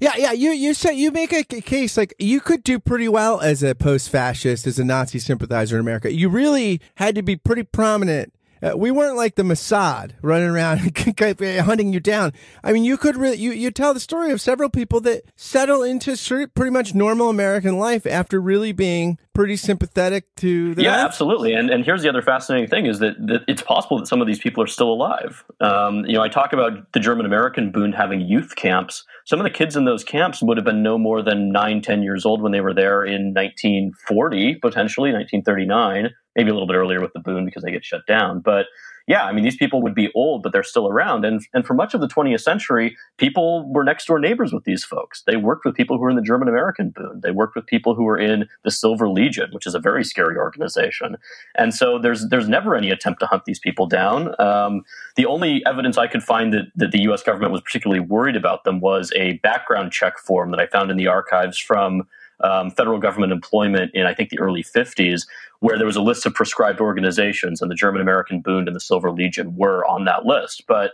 [0.00, 0.32] Yeah, yeah.
[0.32, 3.74] You you say you make a case like you could do pretty well as a
[3.74, 6.10] post-fascist, as a Nazi sympathizer in America.
[6.10, 8.32] You really had to be pretty prominent
[8.64, 10.78] uh, we weren't like the Mossad running around
[11.64, 12.32] hunting you down.
[12.62, 15.82] I mean, you could really, you, you tell the story of several people that settle
[15.82, 16.16] into
[16.54, 21.06] pretty much normal American life after really being pretty sympathetic to the yeah life.
[21.06, 24.20] absolutely and and here's the other fascinating thing is that, that it's possible that some
[24.20, 27.72] of these people are still alive um, you know i talk about the german american
[27.72, 30.96] bund having youth camps some of the kids in those camps would have been no
[30.96, 36.50] more than 9 10 years old when they were there in 1940 potentially 1939 maybe
[36.50, 38.40] a little bit earlier with the Bund because they get shut down.
[38.40, 38.66] But
[39.06, 41.26] yeah, I mean, these people would be old, but they're still around.
[41.26, 44.82] And, and for much of the 20th century, people were next door neighbors with these
[44.82, 45.22] folks.
[45.26, 47.22] They worked with people who were in the German American Bund.
[47.22, 50.38] They worked with people who were in the Silver Legion, which is a very scary
[50.38, 51.16] organization.
[51.54, 54.34] And so there's, there's never any attempt to hunt these people down.
[54.40, 54.84] Um,
[55.16, 58.64] the only evidence I could find that, that the US government was particularly worried about
[58.64, 62.08] them was a background check form that I found in the archives from
[62.40, 65.22] um, federal government employment in, I think, the early 50s,
[65.60, 68.80] where there was a list of prescribed organizations, and the German American Bund and the
[68.80, 70.64] Silver Legion were on that list.
[70.66, 70.92] But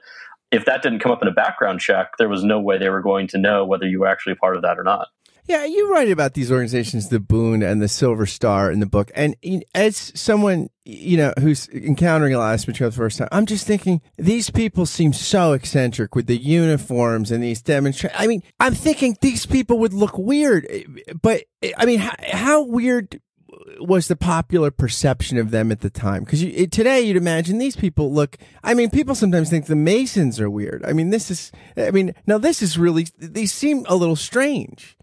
[0.50, 3.02] if that didn't come up in a background check, there was no way they were
[3.02, 5.08] going to know whether you were actually part of that or not.
[5.50, 9.10] Yeah, you write about these organizations, the Bund and the Silver Star in the book.
[9.16, 9.34] And
[9.74, 13.46] as someone, you know, who's encountering a lot of material for the first time, I'm
[13.46, 18.22] just thinking these people seem so eccentric with the uniforms and these demonstrations.
[18.22, 20.84] I mean, I'm thinking these people would look weird, eh,
[21.20, 23.20] but eh, I mean, how, how weird
[23.80, 26.22] was the popular perception of them at the time?
[26.22, 28.36] Because eh, today you'd imagine these people look.
[28.62, 30.84] I mean, people sometimes think the Masons are weird.
[30.84, 31.50] I mean, this is.
[31.76, 33.08] I mean, now this is really.
[33.18, 34.96] These seem a little strange.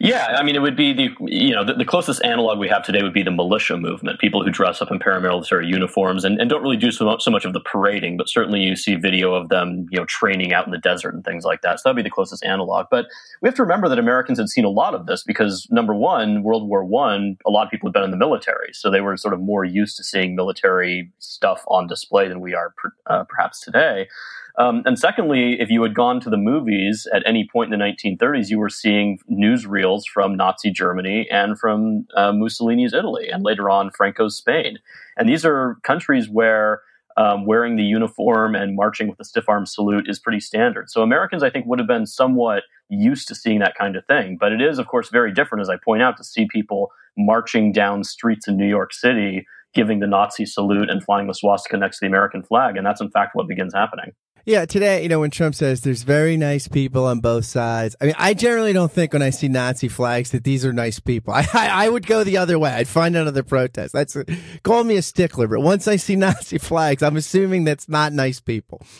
[0.00, 2.82] Yeah, I mean, it would be the you know the, the, closest analog we have
[2.82, 6.50] today would be the militia movement, people who dress up in paramilitary uniforms and, and
[6.50, 9.34] don't really do so much, so much of the parading, but certainly you see video
[9.34, 11.78] of them you know training out in the desert and things like that.
[11.78, 12.86] So that'd be the closest analog.
[12.90, 13.06] But
[13.40, 16.42] we have to remember that Americans had seen a lot of this because number one,
[16.42, 19.16] World War One, a lot of people had been in the military, so they were
[19.16, 23.24] sort of more used to seeing military stuff on display than we are per, uh,
[23.24, 24.08] perhaps today.
[24.56, 27.84] Um, and secondly, if you had gone to the movies at any point in the
[27.84, 33.68] 1930s, you were seeing newsreels from Nazi Germany and from uh, Mussolini's Italy, and later
[33.68, 34.78] on Franco's Spain.
[35.16, 36.82] And these are countries where
[37.16, 40.90] um, wearing the uniform and marching with a stiff arm salute is pretty standard.
[40.90, 44.36] So Americans, I think, would have been somewhat used to seeing that kind of thing.
[44.38, 47.72] But it is, of course, very different, as I point out, to see people marching
[47.72, 51.98] down streets in New York City, giving the Nazi salute and flying the swastika next
[51.98, 52.76] to the American flag.
[52.76, 54.12] And that's, in fact, what begins happening.
[54.46, 58.04] Yeah, today, you know, when Trump says there's very nice people on both sides, I
[58.04, 61.32] mean, I generally don't think when I see Nazi flags that these are nice people.
[61.32, 62.70] I, I, I would go the other way.
[62.70, 63.94] I'd find another protest.
[63.94, 64.26] That's a,
[64.62, 68.40] call me a stickler, but once I see Nazi flags, I'm assuming that's not nice
[68.40, 68.82] people.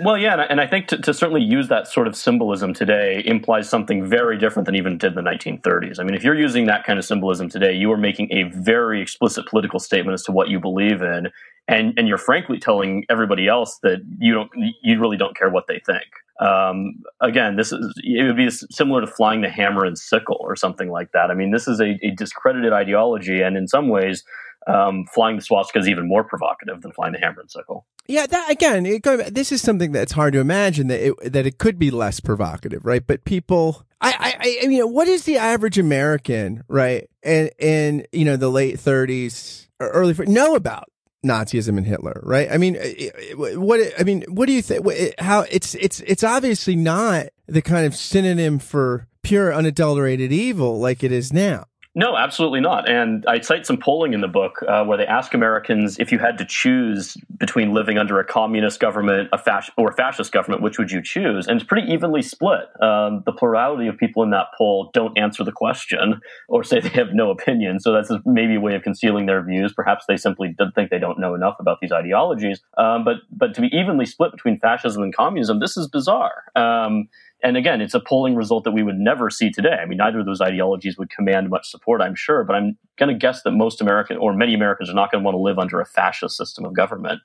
[0.00, 3.68] Well, yeah, and I think to, to, certainly use that sort of symbolism today implies
[3.68, 5.98] something very different than even did in the 1930s.
[5.98, 9.02] I mean, if you're using that kind of symbolism today, you are making a very
[9.02, 11.32] explicit political statement as to what you believe in,
[11.68, 14.50] and and you're frankly telling everybody else that you don't
[14.82, 16.06] you really don't care what they think.
[16.40, 20.56] Um, again, this is it would be similar to flying the hammer and sickle or
[20.56, 21.30] something like that.
[21.30, 24.24] I mean, this is a, a discredited ideology, and in some ways,
[24.66, 27.86] um, flying the swastika is even more provocative than flying the hammer and sickle.
[28.06, 29.02] Yeah, that again, it,
[29.34, 32.86] this is something that's hard to imagine that it, that it could be less provocative,
[32.86, 33.06] right?
[33.06, 37.10] But people, I, I, I mean, what is the average American, right?
[37.22, 40.88] And in you know the late 30s or early know about
[41.24, 42.48] Nazism and Hitler, right?
[42.50, 44.86] I mean, eh, eh, eh, what I mean, what do you think?
[45.18, 51.02] How it's it's it's obviously not the kind of synonym for pure unadulterated evil like
[51.02, 51.66] it is now.
[51.98, 52.88] No, absolutely not.
[52.88, 56.20] And I cite some polling in the book uh, where they ask Americans if you
[56.20, 60.62] had to choose between living under a communist government a fasc- or a fascist government,
[60.62, 61.48] which would you choose?
[61.48, 62.66] And it's pretty evenly split.
[62.80, 66.88] Um, the plurality of people in that poll don't answer the question or say they
[66.90, 67.80] have no opinion.
[67.80, 69.72] So that's maybe a way of concealing their views.
[69.72, 72.60] Perhaps they simply think they don't know enough about these ideologies.
[72.76, 76.44] Um, but but to be evenly split between fascism and communism, this is bizarre.
[76.54, 77.08] Um,
[77.42, 79.78] and again, it's a polling result that we would never see today.
[79.80, 83.12] I mean, neither of those ideologies would command much support, I'm sure, but I'm going
[83.12, 85.58] to guess that most American or many Americans are not going to want to live
[85.58, 87.20] under a fascist system of government.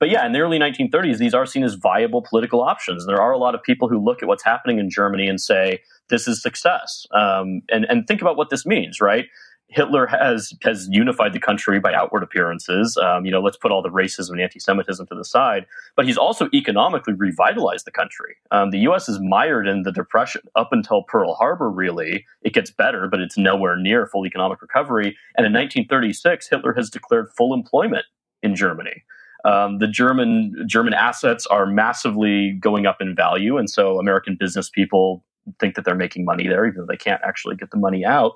[0.00, 3.06] But yeah, in the early 1930s, these are seen as viable political options.
[3.06, 5.80] There are a lot of people who look at what's happening in Germany and say,
[6.10, 7.06] this is success.
[7.14, 9.26] Um, and, and think about what this means, right?
[9.68, 12.96] Hitler has has unified the country by outward appearances.
[12.96, 15.66] Um, you know, let's put all the racism and anti-Semitism to the side.
[15.96, 18.36] But he's also economically revitalized the country.
[18.50, 19.08] Um, the U.S.
[19.08, 21.70] is mired in the depression up until Pearl Harbor.
[21.70, 25.16] Really, it gets better, but it's nowhere near full economic recovery.
[25.36, 28.04] And in 1936, Hitler has declared full employment
[28.42, 29.02] in Germany.
[29.44, 34.70] Um, the German German assets are massively going up in value, and so American business
[34.70, 35.24] people
[35.60, 38.32] think that they're making money there, even though they can't actually get the money out.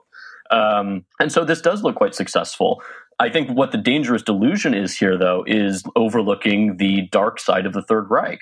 [0.51, 2.83] Um, and so this does look quite successful.
[3.21, 7.73] I think what the dangerous delusion is here, though, is overlooking the dark side of
[7.73, 8.39] the Third Reich.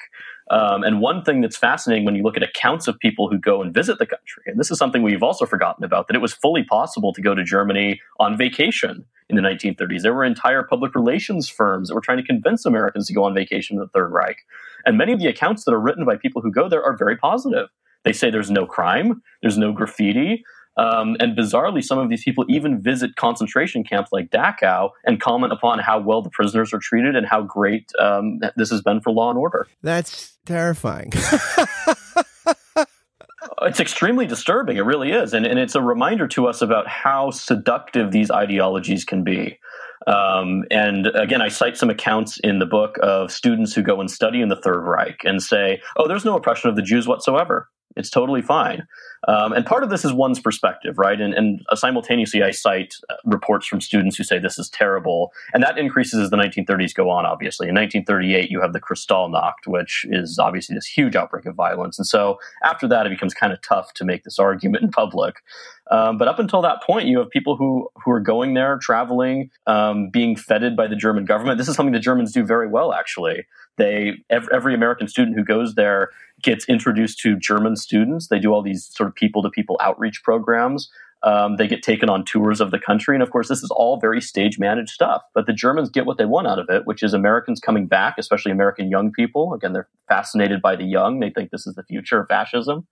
[0.50, 3.62] Um, and one thing that's fascinating when you look at accounts of people who go
[3.62, 6.32] and visit the country, and this is something we've also forgotten about, that it was
[6.32, 10.02] fully possible to go to Germany on vacation in the 1930s.
[10.02, 13.34] There were entire public relations firms that were trying to convince Americans to go on
[13.34, 14.38] vacation in the Third Reich.
[14.84, 17.16] And many of the accounts that are written by people who go there are very
[17.16, 17.68] positive.
[18.04, 20.44] They say there's no crime, there's no graffiti,
[20.76, 25.52] um, and bizarrely, some of these people even visit concentration camps like Dachau and comment
[25.52, 29.10] upon how well the prisoners are treated and how great um, this has been for
[29.12, 29.66] law and order.
[29.82, 31.12] That's terrifying.
[33.62, 34.76] it's extremely disturbing.
[34.76, 35.32] It really is.
[35.32, 39.58] And, and it's a reminder to us about how seductive these ideologies can be.
[40.06, 44.10] Um, and again, I cite some accounts in the book of students who go and
[44.10, 47.68] study in the Third Reich and say, oh, there's no oppression of the Jews whatsoever.
[47.96, 48.86] It's totally fine.
[49.26, 51.20] Um, and part of this is one's perspective, right?
[51.20, 55.32] And, and uh, simultaneously, I cite uh, reports from students who say this is terrible.
[55.52, 57.68] And that increases as the 1930s go on, obviously.
[57.68, 61.98] In 1938, you have the Kristallnacht, which is obviously this huge outbreak of violence.
[61.98, 65.36] And so after that, it becomes kind of tough to make this argument in public.
[65.90, 69.50] Um, but up until that point, you have people who who are going there, traveling,
[69.66, 71.58] um, being feted by the German government.
[71.58, 73.46] This is something the Germans do very well, actually.
[73.76, 76.10] They every, every American student who goes there
[76.42, 78.28] gets introduced to German students.
[78.28, 80.90] They do all these sort of people to people outreach programs.
[81.22, 83.16] Um, they get taken on tours of the country.
[83.16, 85.22] And of course, this is all very stage managed stuff.
[85.34, 88.14] But the Germans get what they want out of it, which is Americans coming back,
[88.18, 89.54] especially American young people.
[89.54, 91.20] Again, they're fascinated by the young.
[91.20, 92.86] They think this is the future of fascism.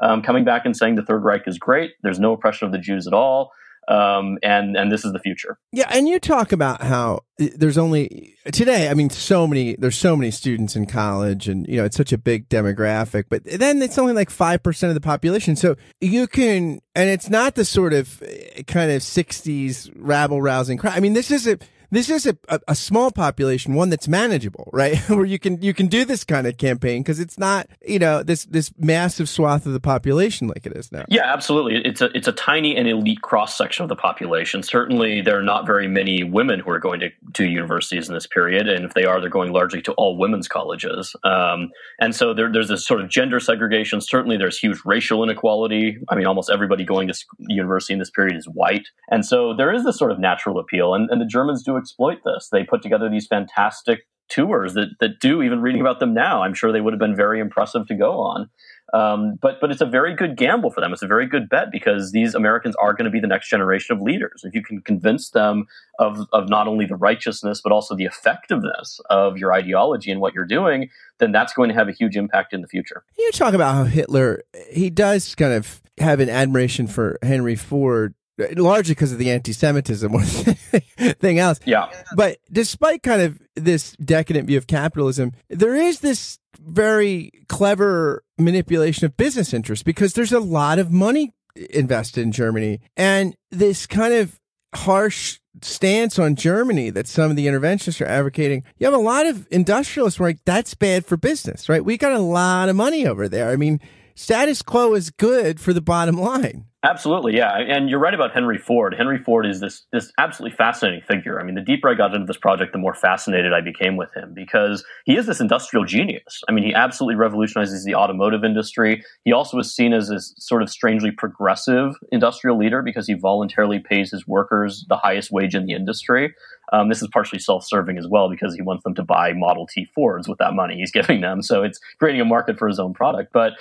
[0.00, 1.92] Um, coming back and saying the Third Reich is great.
[2.02, 3.50] There's no oppression of the Jews at all
[3.88, 5.58] um, and and this is the future.
[5.72, 8.88] Yeah, and you talk about how there's only today.
[8.88, 12.12] I mean, so many there's so many students in college, and you know it's such
[12.12, 13.24] a big demographic.
[13.28, 15.56] But then it's only like five percent of the population.
[15.56, 20.78] So you can, and it's not the sort of eh, kind of '60s rabble rousing
[20.78, 20.96] crowd.
[20.96, 21.58] I mean, this is a
[21.90, 24.96] this is a, a, a, small population, one that's manageable, right?
[25.08, 28.22] Where you can, you can do this kind of campaign because it's not, you know,
[28.22, 31.04] this, this massive swath of the population like it is now.
[31.08, 31.82] Yeah, absolutely.
[31.84, 34.62] It's a, it's a tiny and elite cross section of the population.
[34.62, 38.26] Certainly there are not very many women who are going to, to universities in this
[38.26, 38.68] period.
[38.68, 41.14] And if they are, they're going largely to all women's colleges.
[41.24, 44.00] Um, and so there, there's this sort of gender segregation.
[44.00, 45.98] Certainly there's huge racial inequality.
[46.08, 47.14] I mean, almost everybody going to
[47.48, 48.86] university in this period is white.
[49.10, 50.94] And so there is this sort of natural appeal.
[50.94, 52.48] And, and the Germans do exploit this.
[52.50, 56.54] They put together these fantastic tours that, that do, even reading about them now, I'm
[56.54, 58.48] sure they would have been very impressive to go on.
[58.92, 60.92] Um, but but it's a very good gamble for them.
[60.92, 63.94] It's a very good bet because these Americans are going to be the next generation
[63.94, 64.42] of leaders.
[64.44, 65.66] If you can convince them
[66.00, 70.34] of of not only the righteousness but also the effectiveness of your ideology and what
[70.34, 73.04] you're doing, then that's going to have a huge impact in the future.
[73.16, 78.14] You talk about how Hitler he does kind of have an admiration for Henry Ford
[78.56, 80.56] largely because of the anti-Semitism than
[80.98, 81.60] anything else.
[81.64, 81.90] Yeah.
[82.16, 89.06] But despite kind of this decadent view of capitalism, there is this very clever manipulation
[89.06, 91.32] of business interests because there's a lot of money
[91.70, 94.40] invested in Germany and this kind of
[94.74, 98.62] harsh stance on Germany that some of the interventionists are advocating.
[98.78, 101.84] You have a lot of industrialists where like, that's bad for business, right?
[101.84, 103.50] We got a lot of money over there.
[103.50, 103.80] I mean,
[104.20, 106.66] status quo is good for the bottom line.
[106.82, 108.94] Absolutely, yeah, and you're right about Henry Ford.
[108.96, 111.38] Henry Ford is this this absolutely fascinating figure.
[111.38, 114.14] I mean, the deeper I got into this project, the more fascinated I became with
[114.14, 116.40] him because he is this industrial genius.
[116.48, 119.04] I mean, he absolutely revolutionizes the automotive industry.
[119.24, 123.78] He also is seen as this sort of strangely progressive industrial leader because he voluntarily
[123.78, 126.34] pays his workers the highest wage in the industry.
[126.72, 129.86] Um, this is partially self-serving as well because he wants them to buy Model T
[129.94, 131.42] Fords with that money he's giving them.
[131.42, 133.52] So it's creating a market for his own product, but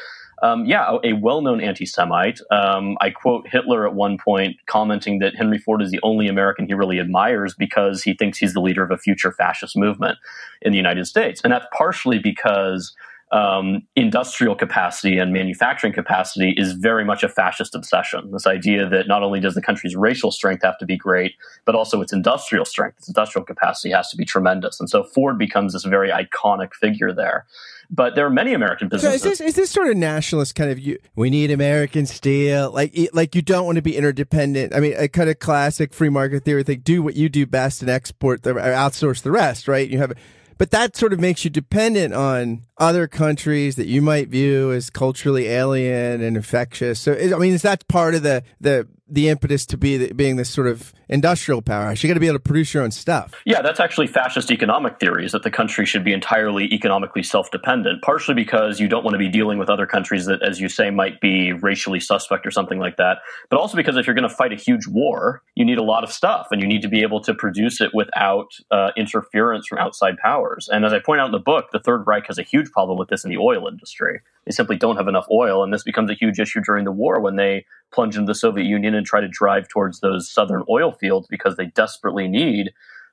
[0.41, 2.39] um, yeah, a well known anti Semite.
[2.51, 6.67] Um, I quote Hitler at one point commenting that Henry Ford is the only American
[6.67, 10.17] he really admires because he thinks he's the leader of a future fascist movement
[10.61, 11.41] in the United States.
[11.43, 12.93] And that's partially because
[13.31, 18.31] um, industrial capacity and manufacturing capacity is very much a fascist obsession.
[18.31, 21.75] This idea that not only does the country's racial strength have to be great, but
[21.75, 24.79] also its industrial strength, its industrial capacity has to be tremendous.
[24.79, 27.45] And so Ford becomes this very iconic figure there.
[27.91, 29.21] But there are many American businesses.
[29.21, 30.99] So is this is this sort of nationalist kind of you?
[31.15, 34.75] We need American steel, like like you don't want to be interdependent.
[34.75, 37.81] I mean, a kind of classic free market theory thing: do what you do best
[37.81, 39.67] and export the outsource the rest.
[39.67, 39.89] Right?
[39.89, 40.13] You have
[40.59, 44.89] but that sort of makes you dependent on other countries that you might view as
[44.89, 46.99] culturally alien and infectious.
[46.99, 50.35] So, I mean, is that part of the the the impetus to be the, being
[50.35, 51.91] this sort of industrial power.
[51.91, 53.33] You got to be able to produce your own stuff.
[53.45, 58.03] Yeah, that's actually fascist economic theories that the country should be entirely economically self-dependent.
[58.03, 60.91] Partially because you don't want to be dealing with other countries that, as you say,
[60.91, 63.17] might be racially suspect or something like that.
[63.49, 66.03] But also because if you're going to fight a huge war, you need a lot
[66.03, 69.79] of stuff, and you need to be able to produce it without uh, interference from
[69.79, 70.69] outside powers.
[70.71, 72.97] And as I point out in the book, the Third Reich has a huge problem
[72.97, 74.21] with this in the oil industry.
[74.49, 77.21] They simply don't have enough oil, and this becomes a huge issue during the war
[77.21, 80.91] when they plunge into the Soviet Union and try to drive towards those southern oil
[80.91, 82.71] fields because they desperately need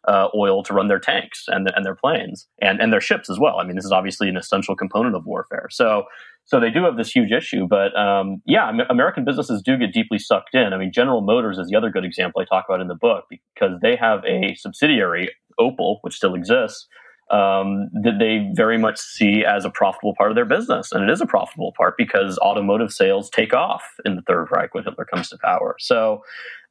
[0.09, 3.39] uh, oil to run their tanks and, and their planes and, and their ships as
[3.39, 3.59] well.
[3.59, 5.69] I mean, this is obviously an essential component of warfare.
[5.71, 6.05] So,
[6.47, 10.19] so they do have this huge issue, but um, yeah, American businesses do get deeply
[10.19, 10.73] sucked in.
[10.73, 13.27] I mean, General Motors is the other good example I talk about in the book
[13.29, 15.29] because they have a subsidiary,
[15.61, 16.87] Opel, which still exists,
[17.31, 20.93] um, that they very much see as a profitable part of their business.
[20.93, 24.75] And it is a profitable part because automotive sales take off in the Third Reich
[24.75, 25.77] when Hitler comes to power.
[25.79, 26.23] So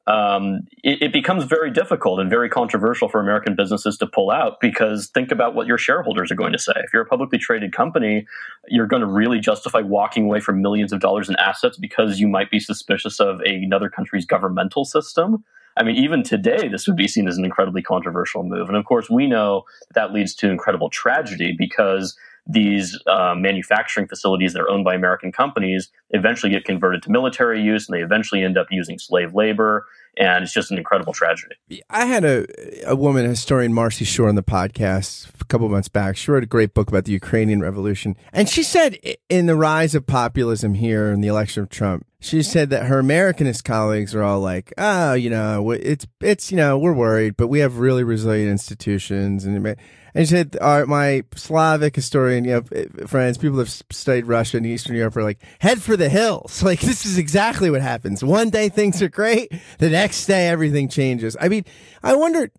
[0.06, 4.60] um, it, it, becomes very difficult and very controversial for American businesses to pull out
[4.60, 6.74] because think about what your shareholders are going to say.
[6.76, 8.24] If you're a publicly traded company,
[8.68, 12.28] you're going to really justify walking away from millions of dollars in assets because you
[12.28, 15.44] might be suspicious of another country's governmental system.
[15.76, 18.68] I mean, even today, this would be seen as an incredibly controversial move.
[18.68, 19.64] And of course, we know
[19.94, 22.16] that, that leads to incredible tragedy because
[22.46, 27.60] these uh, manufacturing facilities that are owned by American companies eventually get converted to military
[27.60, 29.84] use and they eventually end up using slave labor
[30.16, 31.56] and it's just an incredible tragedy.
[31.90, 32.46] I had a
[32.88, 36.16] a woman, a historian Marci Shore, on the podcast a couple months back.
[36.16, 38.98] She wrote a great book about the Ukrainian Revolution, and she said
[39.28, 43.02] in the rise of populism here in the election of Trump, she said that her
[43.02, 47.48] Americanist colleagues are all like, "Oh, you know, it's it's you know, we're worried, but
[47.48, 49.76] we have really resilient institutions." And
[50.16, 54.64] and she said, our, my Slavic historian, you know, friends, people have studied Russia and
[54.64, 56.62] Eastern Europe are like, head for the hills.
[56.66, 58.24] Like, this is exactly what happens.
[58.24, 59.52] One day things are great.
[59.78, 61.36] The next day everything changes.
[61.38, 61.64] I mean,
[62.02, 62.50] I wonder,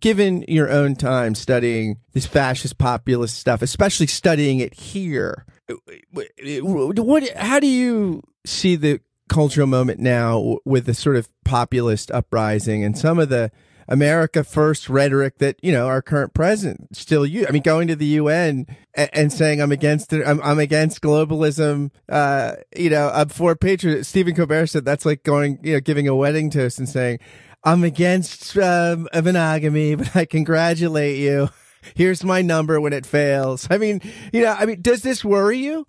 [0.00, 5.44] given your own time studying this fascist populist stuff, especially studying it here,
[6.10, 6.28] what,
[7.36, 12.98] how do you see the cultural moment now with the sort of populist uprising and
[12.98, 13.50] some of the
[13.88, 17.46] America First rhetoric that you know our current president still use.
[17.48, 21.00] I mean, going to the UN and, and saying I'm against it, I'm, I'm against
[21.00, 21.90] globalism.
[22.08, 24.04] Uh, you know, I'm for patriot.
[24.04, 27.18] Stephen Colbert said that's like going, you know, giving a wedding toast and saying
[27.64, 31.48] I'm against um, monogamy, but I congratulate you
[31.94, 33.66] here's my number when it fails.
[33.70, 34.00] I mean,
[34.32, 35.86] you know, I mean, does this worry you?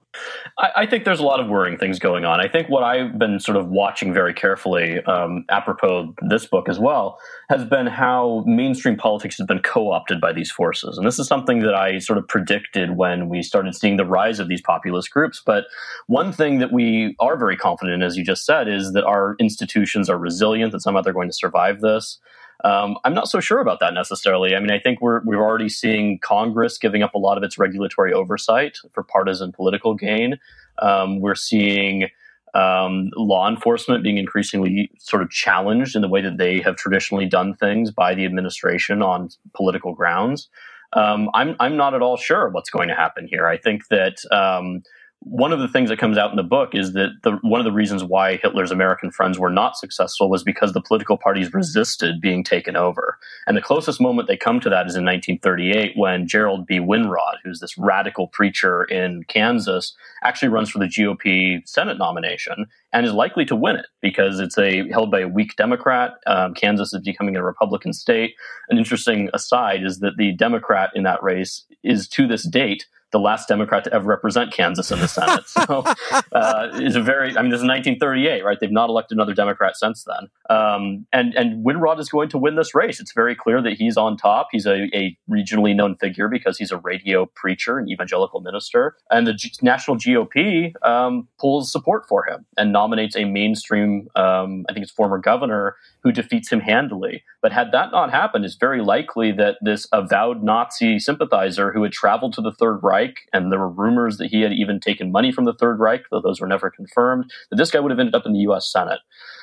[0.59, 2.39] I, I think there's a lot of worrying things going on.
[2.39, 6.79] I think what I've been sort of watching very carefully, um, apropos this book as
[6.79, 7.17] well,
[7.49, 10.97] has been how mainstream politics has been co-opted by these forces.
[10.97, 14.39] And this is something that I sort of predicted when we started seeing the rise
[14.39, 15.41] of these populist groups.
[15.43, 15.65] But
[16.07, 19.35] one thing that we are very confident in, as you just said, is that our
[19.39, 22.19] institutions are resilient, that somehow they're going to survive this.
[22.63, 24.55] Um, I'm not so sure about that necessarily.
[24.55, 27.57] I mean, I think we're we're already seeing Congress giving up a lot of its
[27.57, 30.39] regulatory oversight for partisan political gain.
[30.81, 32.09] Um, we're seeing
[32.53, 37.25] um, law enforcement being increasingly sort of challenged in the way that they have traditionally
[37.25, 40.49] done things by the administration on political grounds.
[40.93, 43.47] Um, I'm I'm not at all sure what's going to happen here.
[43.47, 44.83] I think that um,
[45.25, 47.65] one of the things that comes out in the book is that the, one of
[47.65, 52.19] the reasons why Hitler's American friends were not successful was because the political parties resisted
[52.19, 53.17] being taken over.
[53.47, 56.79] And the closest moment they come to that is in 1938 when Gerald B.
[56.79, 63.05] Winrod, who's this radical preacher in Kansas, actually runs for the GOP Senate nomination and
[63.05, 66.15] is likely to win it because it's a held by a weak Democrat.
[66.27, 68.35] Um, Kansas is becoming a Republican state.
[68.69, 73.19] An interesting aside is that the Democrat in that race is to this date the
[73.19, 75.47] last Democrat to ever represent Kansas in the Senate.
[75.47, 75.83] So
[76.33, 78.57] uh, it's a very, I mean, this is 1938, right?
[78.59, 80.27] They've not elected another Democrat since then.
[80.49, 82.99] Um, and, and Winrod is going to win this race.
[82.99, 84.47] It's very clear that he's on top.
[84.51, 88.97] He's a, a regionally known figure because he's a radio preacher and evangelical minister.
[89.09, 94.65] And the G- national GOP um, pulls support for him and nominates a mainstream, um,
[94.67, 97.23] I think it's former governor, who defeats him handily.
[97.41, 101.91] But had that not happened, it's very likely that this avowed Nazi sympathizer who had
[101.91, 105.31] traveled to the Third Reich, and there were rumors that he had even taken money
[105.31, 108.15] from the Third Reich, though those were never confirmed, that this guy would have ended
[108.15, 108.99] up in the US Senate.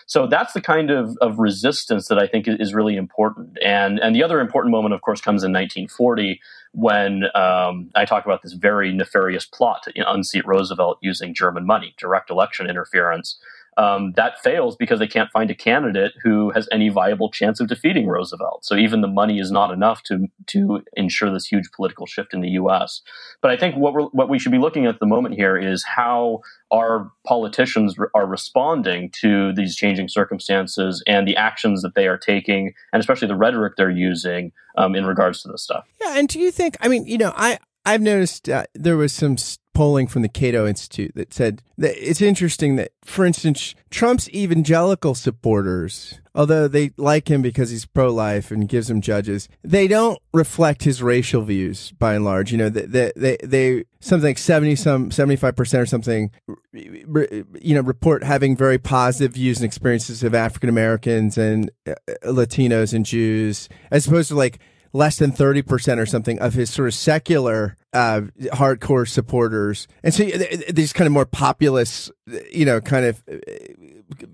[0.07, 3.59] So that's the kind of, of resistance that I think is really important.
[3.65, 6.41] And, and the other important moment, of course, comes in 1940
[6.73, 11.95] when um, I talk about this very nefarious plot to unseat Roosevelt using German money,
[11.99, 13.39] direct election interference
[13.77, 17.69] um, that fails because they can't find a candidate who has any viable chance of
[17.69, 18.65] defeating Roosevelt.
[18.65, 22.41] So even the money is not enough to to ensure this huge political shift in
[22.41, 23.01] the U.S.
[23.41, 25.85] But I think what we're, what we should be looking at, the moment here is
[25.85, 26.41] how
[26.73, 32.19] our politicians re- are responding to these changing circumstances and the actions that they are
[32.19, 35.87] taking, and especially the rhetoric they're using um, in regards to this stuff.
[36.01, 36.77] Yeah, and do you think?
[36.81, 39.37] I mean, you know, I I've noticed uh, there was some
[39.75, 45.15] polling from the Cato Institute that said that it's interesting that, for instance, Trump's evangelical
[45.15, 50.19] supporters, although they like him because he's pro life and gives them judges, they don't
[50.33, 52.53] reflect his racial views by and large.
[52.53, 56.31] You know, they, they, they something like 70 some 75% or something
[56.73, 61.95] you know report having very positive views and experiences of African Americans and uh,
[62.25, 64.59] Latinos and Jews as opposed to like
[64.93, 68.23] less than 30% or something of his sort of secular uh,
[68.53, 69.87] hardcore supporters.
[70.03, 72.11] And so these kind of more populist,
[72.51, 73.37] you know, kind of uh,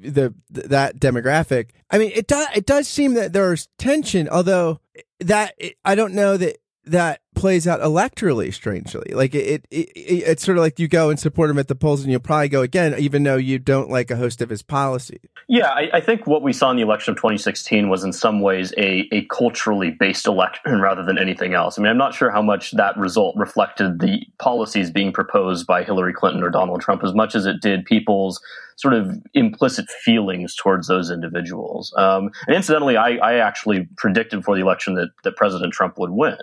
[0.01, 1.71] the that demographic.
[1.91, 4.81] I mean, it does it does seem that there's tension, although
[5.21, 5.55] that
[5.85, 9.13] I don't know that that plays out electorally strangely.
[9.15, 11.75] Like it, it, it, it's sort of like you go and support him at the
[11.75, 14.63] polls and you'll probably go again even though you don't like a host of his
[14.63, 18.13] policies yeah I, I, think what we saw in the election of 2016 was in
[18.13, 21.79] some ways a, a culturally based election rather than anything else.
[21.79, 25.85] I mean i'm not sure how much that result reflected the policies being proposed by
[25.85, 28.41] hillary clinton or donald trump as much as it did people's
[28.77, 31.95] sort of implicit feelings towards those individuals.
[31.97, 36.11] Um, and incidentally I, I actually predicted for the election that, that president trump would
[36.11, 36.37] win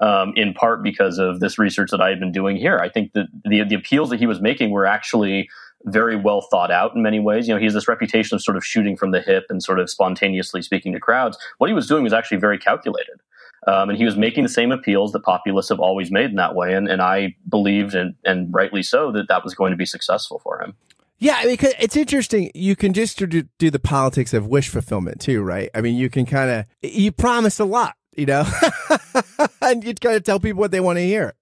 [0.00, 2.78] um, in part because of this research that I had been doing here.
[2.78, 5.48] I think that the, the appeals that he was making were actually
[5.84, 7.46] very well thought out in many ways.
[7.46, 9.78] You know, he has this reputation of sort of shooting from the hip and sort
[9.78, 11.36] of spontaneously speaking to crowds.
[11.58, 13.20] What he was doing was actually very calculated.
[13.66, 16.54] Um, and he was making the same appeals that populists have always made in that
[16.54, 16.74] way.
[16.74, 20.38] And, and I believed, and, and rightly so, that that was going to be successful
[20.38, 20.74] for him.
[21.18, 22.50] Yeah, because it's interesting.
[22.54, 25.70] You can just do, do the politics of wish fulfillment too, right?
[25.74, 28.44] I mean, you can kind of you promise a lot, you know,
[29.64, 31.34] and you kind of tell people what they want to hear.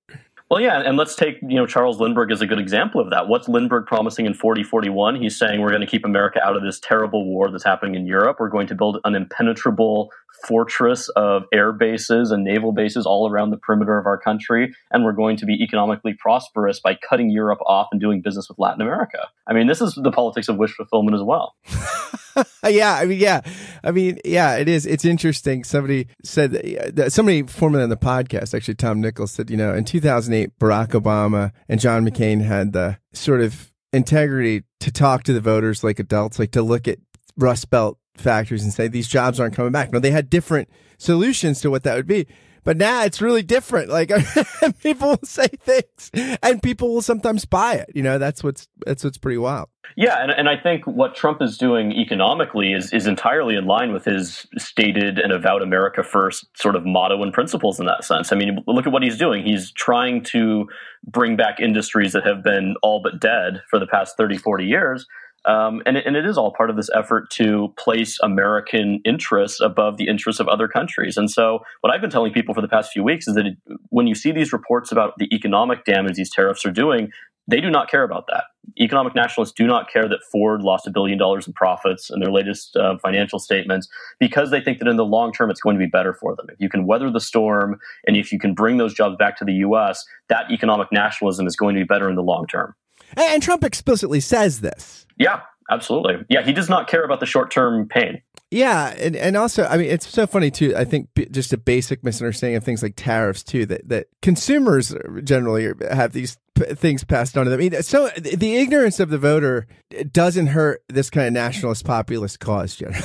[0.51, 3.27] Well, yeah, and let's take you know Charles Lindbergh as a good example of that.
[3.27, 5.17] What's Lindbergh promising in 4041?
[5.17, 8.07] He's saying we're going to keep America out of this terrible war that's happening in
[8.07, 8.37] Europe.
[8.39, 10.13] We're going to build an impenetrable
[10.47, 15.05] fortress of air bases and naval bases all around the perimeter of our country, and
[15.05, 18.81] we're going to be economically prosperous by cutting Europe off and doing business with Latin
[18.81, 19.29] America.
[19.47, 21.55] I mean, this is the politics of wish fulfillment as well.
[22.69, 23.41] yeah, I mean, yeah,
[23.83, 24.87] I mean, yeah, it is.
[24.87, 25.65] It's interesting.
[25.65, 26.53] Somebody said,
[26.95, 30.89] that, somebody formerly on the podcast, actually, Tom Nichols said, you know, in 2008, Barack
[30.89, 35.99] Obama and John McCain had the sort of integrity to talk to the voters like
[35.99, 36.99] adults, like to look at
[37.37, 39.93] Rust Belt factories and say these jobs aren't coming back.
[39.93, 40.69] No, they had different
[40.99, 42.27] solutions to what that would be.
[42.65, 43.89] But now it's really different.
[43.89, 44.13] Like
[44.83, 46.11] people will say things
[46.43, 47.91] and people will sometimes buy it.
[47.95, 49.69] You know, that's what's that's what's pretty wild.
[49.97, 53.93] Yeah, and, and I think what Trump is doing economically is is entirely in line
[53.93, 58.33] with his stated and avowed America first sort of motto and principles in that sense.
[58.33, 59.45] I mean, look at what he's doing.
[59.45, 60.69] He's trying to
[61.05, 65.07] bring back industries that have been all but dead for the past 30, 40 years
[65.45, 69.61] um, and, it, and it is all part of this effort to place American interests
[69.61, 71.17] above the interests of other countries.
[71.17, 73.57] And so, what I've been telling people for the past few weeks is that it,
[73.89, 77.11] when you see these reports about the economic damage these tariffs are doing,
[77.49, 78.45] they do not care about that.
[78.81, 82.31] Economic nationalists do not care that Ford lost a billion dollars in profits in their
[82.31, 83.89] latest uh, financial statements
[84.21, 86.47] because they think that in the long term it's going to be better for them.
[86.49, 89.45] If you can weather the storm and if you can bring those jobs back to
[89.45, 92.75] the U.S., that economic nationalism is going to be better in the long term.
[93.17, 95.07] And Trump explicitly says this.
[95.19, 95.41] Yeah,
[95.71, 96.25] absolutely.
[96.29, 98.23] Yeah, he does not care about the short term pain.
[98.51, 100.75] Yeah, and, and also, I mean, it's so funny too.
[100.77, 103.65] I think just a basic misunderstanding of things like tariffs too.
[103.65, 104.95] That that consumers
[105.25, 107.59] generally have these p- things passed on to them.
[107.59, 109.67] I mean, so the ignorance of the voter
[110.11, 113.03] doesn't hurt this kind of nationalist populist cause generally.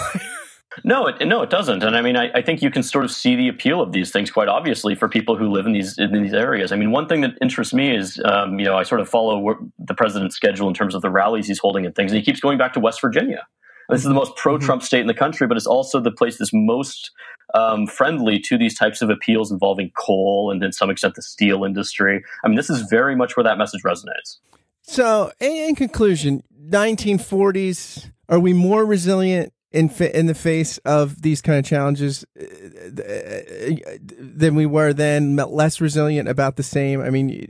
[0.84, 1.84] No, it, no, it doesn't.
[1.84, 4.12] And I mean, I, I, think you can sort of see the appeal of these
[4.12, 6.72] things quite obviously for people who live in these in these areas.
[6.72, 9.58] I mean, one thing that interests me is, um, you know, I sort of follow
[9.80, 12.40] the president's schedule in terms of the rallies he's holding and things, and he keeps
[12.40, 13.48] going back to West Virginia.
[13.90, 14.86] This is the most pro-Trump mm-hmm.
[14.86, 17.12] state in the country, but it's also the place that's most
[17.54, 21.64] um, friendly to these types of appeals involving coal and, to some extent, the steel
[21.64, 22.22] industry.
[22.44, 24.40] I mean, this is very much where that message resonates.
[24.82, 31.60] So, in conclusion, 1940s, are we more resilient in in the face of these kind
[31.60, 37.02] of challenges uh, uh, than we were then, less resilient, about the same?
[37.02, 37.50] I mean,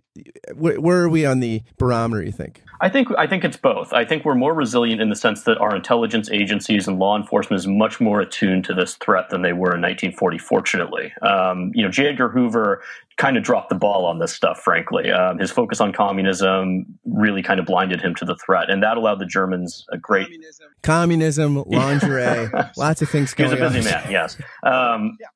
[0.56, 2.24] where are we on the barometer?
[2.24, 2.64] You think?
[2.80, 3.92] I think I think it's both.
[3.92, 7.60] I think we're more resilient in the sense that our intelligence agencies and law enforcement
[7.60, 10.38] is much more attuned to this threat than they were in 1940.
[10.38, 12.10] Fortunately, um, you know, J.
[12.10, 12.84] Edgar Hoover
[13.18, 14.60] kind of dropped the ball on this stuff.
[14.60, 18.84] Frankly, um, his focus on communism really kind of blinded him to the threat, and
[18.84, 23.34] that allowed the Germans a great communism, communism lingerie, lots of things.
[23.34, 23.86] Going He's a busy on.
[23.86, 24.12] man.
[24.12, 24.38] Yes.
[24.64, 25.28] Um, yeah.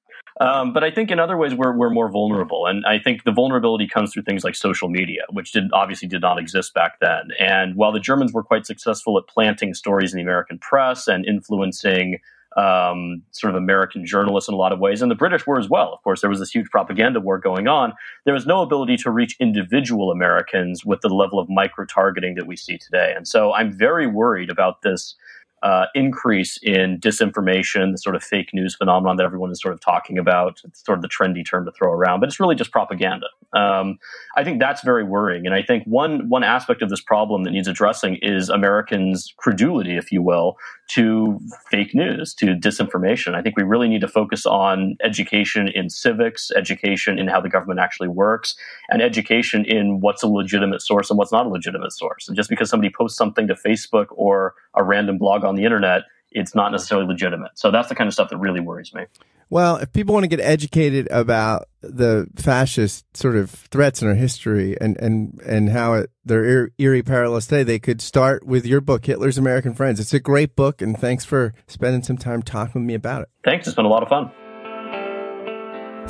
[0.41, 3.31] Um, but I think in other ways we're, we're more vulnerable, and I think the
[3.31, 7.29] vulnerability comes through things like social media, which did obviously did not exist back then.
[7.39, 11.25] And while the Germans were quite successful at planting stories in the American press and
[11.25, 12.19] influencing
[12.57, 15.69] um, sort of American journalists in a lot of ways, and the British were as
[15.69, 15.93] well.
[15.93, 17.93] Of course, there was this huge propaganda war going on.
[18.25, 22.47] There was no ability to reach individual Americans with the level of micro targeting that
[22.47, 23.13] we see today.
[23.15, 25.15] And so I'm very worried about this
[25.63, 29.79] uh, increase in disinformation, the sort of fake news phenomenon that everyone is sort of
[29.79, 30.59] talking about.
[30.63, 33.27] It's sort of the trendy term to throw around, but it's really just propaganda.
[33.53, 33.99] Um,
[34.35, 37.51] I think that's very worrying, and I think one one aspect of this problem that
[37.51, 40.57] needs addressing is Americans' credulity, if you will,
[40.93, 41.39] to
[41.69, 43.33] fake news, to disinformation.
[43.33, 47.49] I think we really need to focus on education in civics, education in how the
[47.49, 48.55] government actually works,
[48.89, 52.27] and education in what's a legitimate source and what's not a legitimate source.
[52.27, 56.01] And just because somebody posts something to Facebook or a random blog on the internet,
[56.31, 57.51] it's not necessarily legitimate.
[57.55, 59.03] So that's the kind of stuff that really worries me.
[59.49, 64.13] Well, if people want to get educated about the fascist sort of threats in our
[64.13, 68.79] history and and and how it, they're eerie parallels today, they could start with your
[68.79, 69.99] book, Hitler's American Friends.
[69.99, 73.29] It's a great book, and thanks for spending some time talking with me about it.
[73.43, 73.67] Thanks.
[73.67, 74.31] It's been a lot of fun.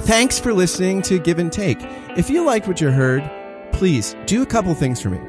[0.06, 1.80] Thanks for listening to Give and Take.
[2.16, 3.24] If you liked what you heard,
[3.72, 5.20] please do a couple things for me.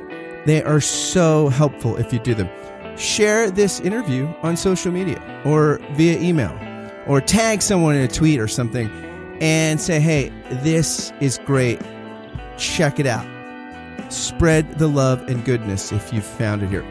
[0.45, 2.51] They are so helpful if you do them
[3.03, 6.57] share this interview on social media or via email
[7.07, 8.89] or tag someone in a tweet or something
[9.41, 10.33] and say, hey,
[10.63, 11.81] this is great.
[12.57, 13.27] Check it out.
[14.13, 16.85] Spread the love and goodness if you've found it here.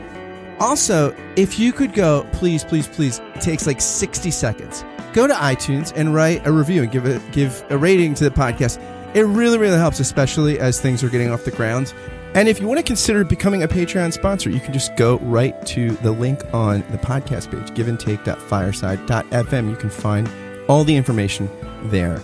[0.59, 4.83] Also, if you could go, please, please, please, it takes like 60 seconds.
[5.13, 8.29] Go to iTunes and write a review and give a give a rating to the
[8.31, 8.79] podcast.
[9.15, 11.93] It really, really helps, especially as things are getting off the ground.
[12.33, 15.65] And if you want to consider becoming a Patreon sponsor, you can just go right
[15.67, 19.69] to the link on the podcast page, giveandtake.fireside.fm.
[19.69, 20.29] You can find
[20.69, 21.49] all the information
[21.89, 22.21] there.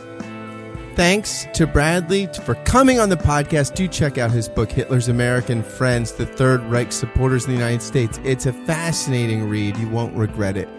[0.96, 3.76] Thanks to Bradley for coming on the podcast.
[3.76, 7.84] Do check out his book, Hitler's American Friends, The Third Reich Supporters in the United
[7.84, 8.20] States.
[8.24, 9.78] It's a fascinating read.
[9.78, 10.70] You won't regret it.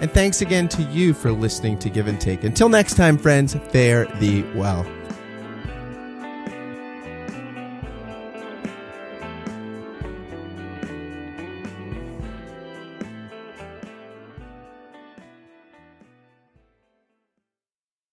[0.00, 2.42] And thanks again to you for listening to Give and Take.
[2.42, 4.84] Until next time, friends, fare thee well.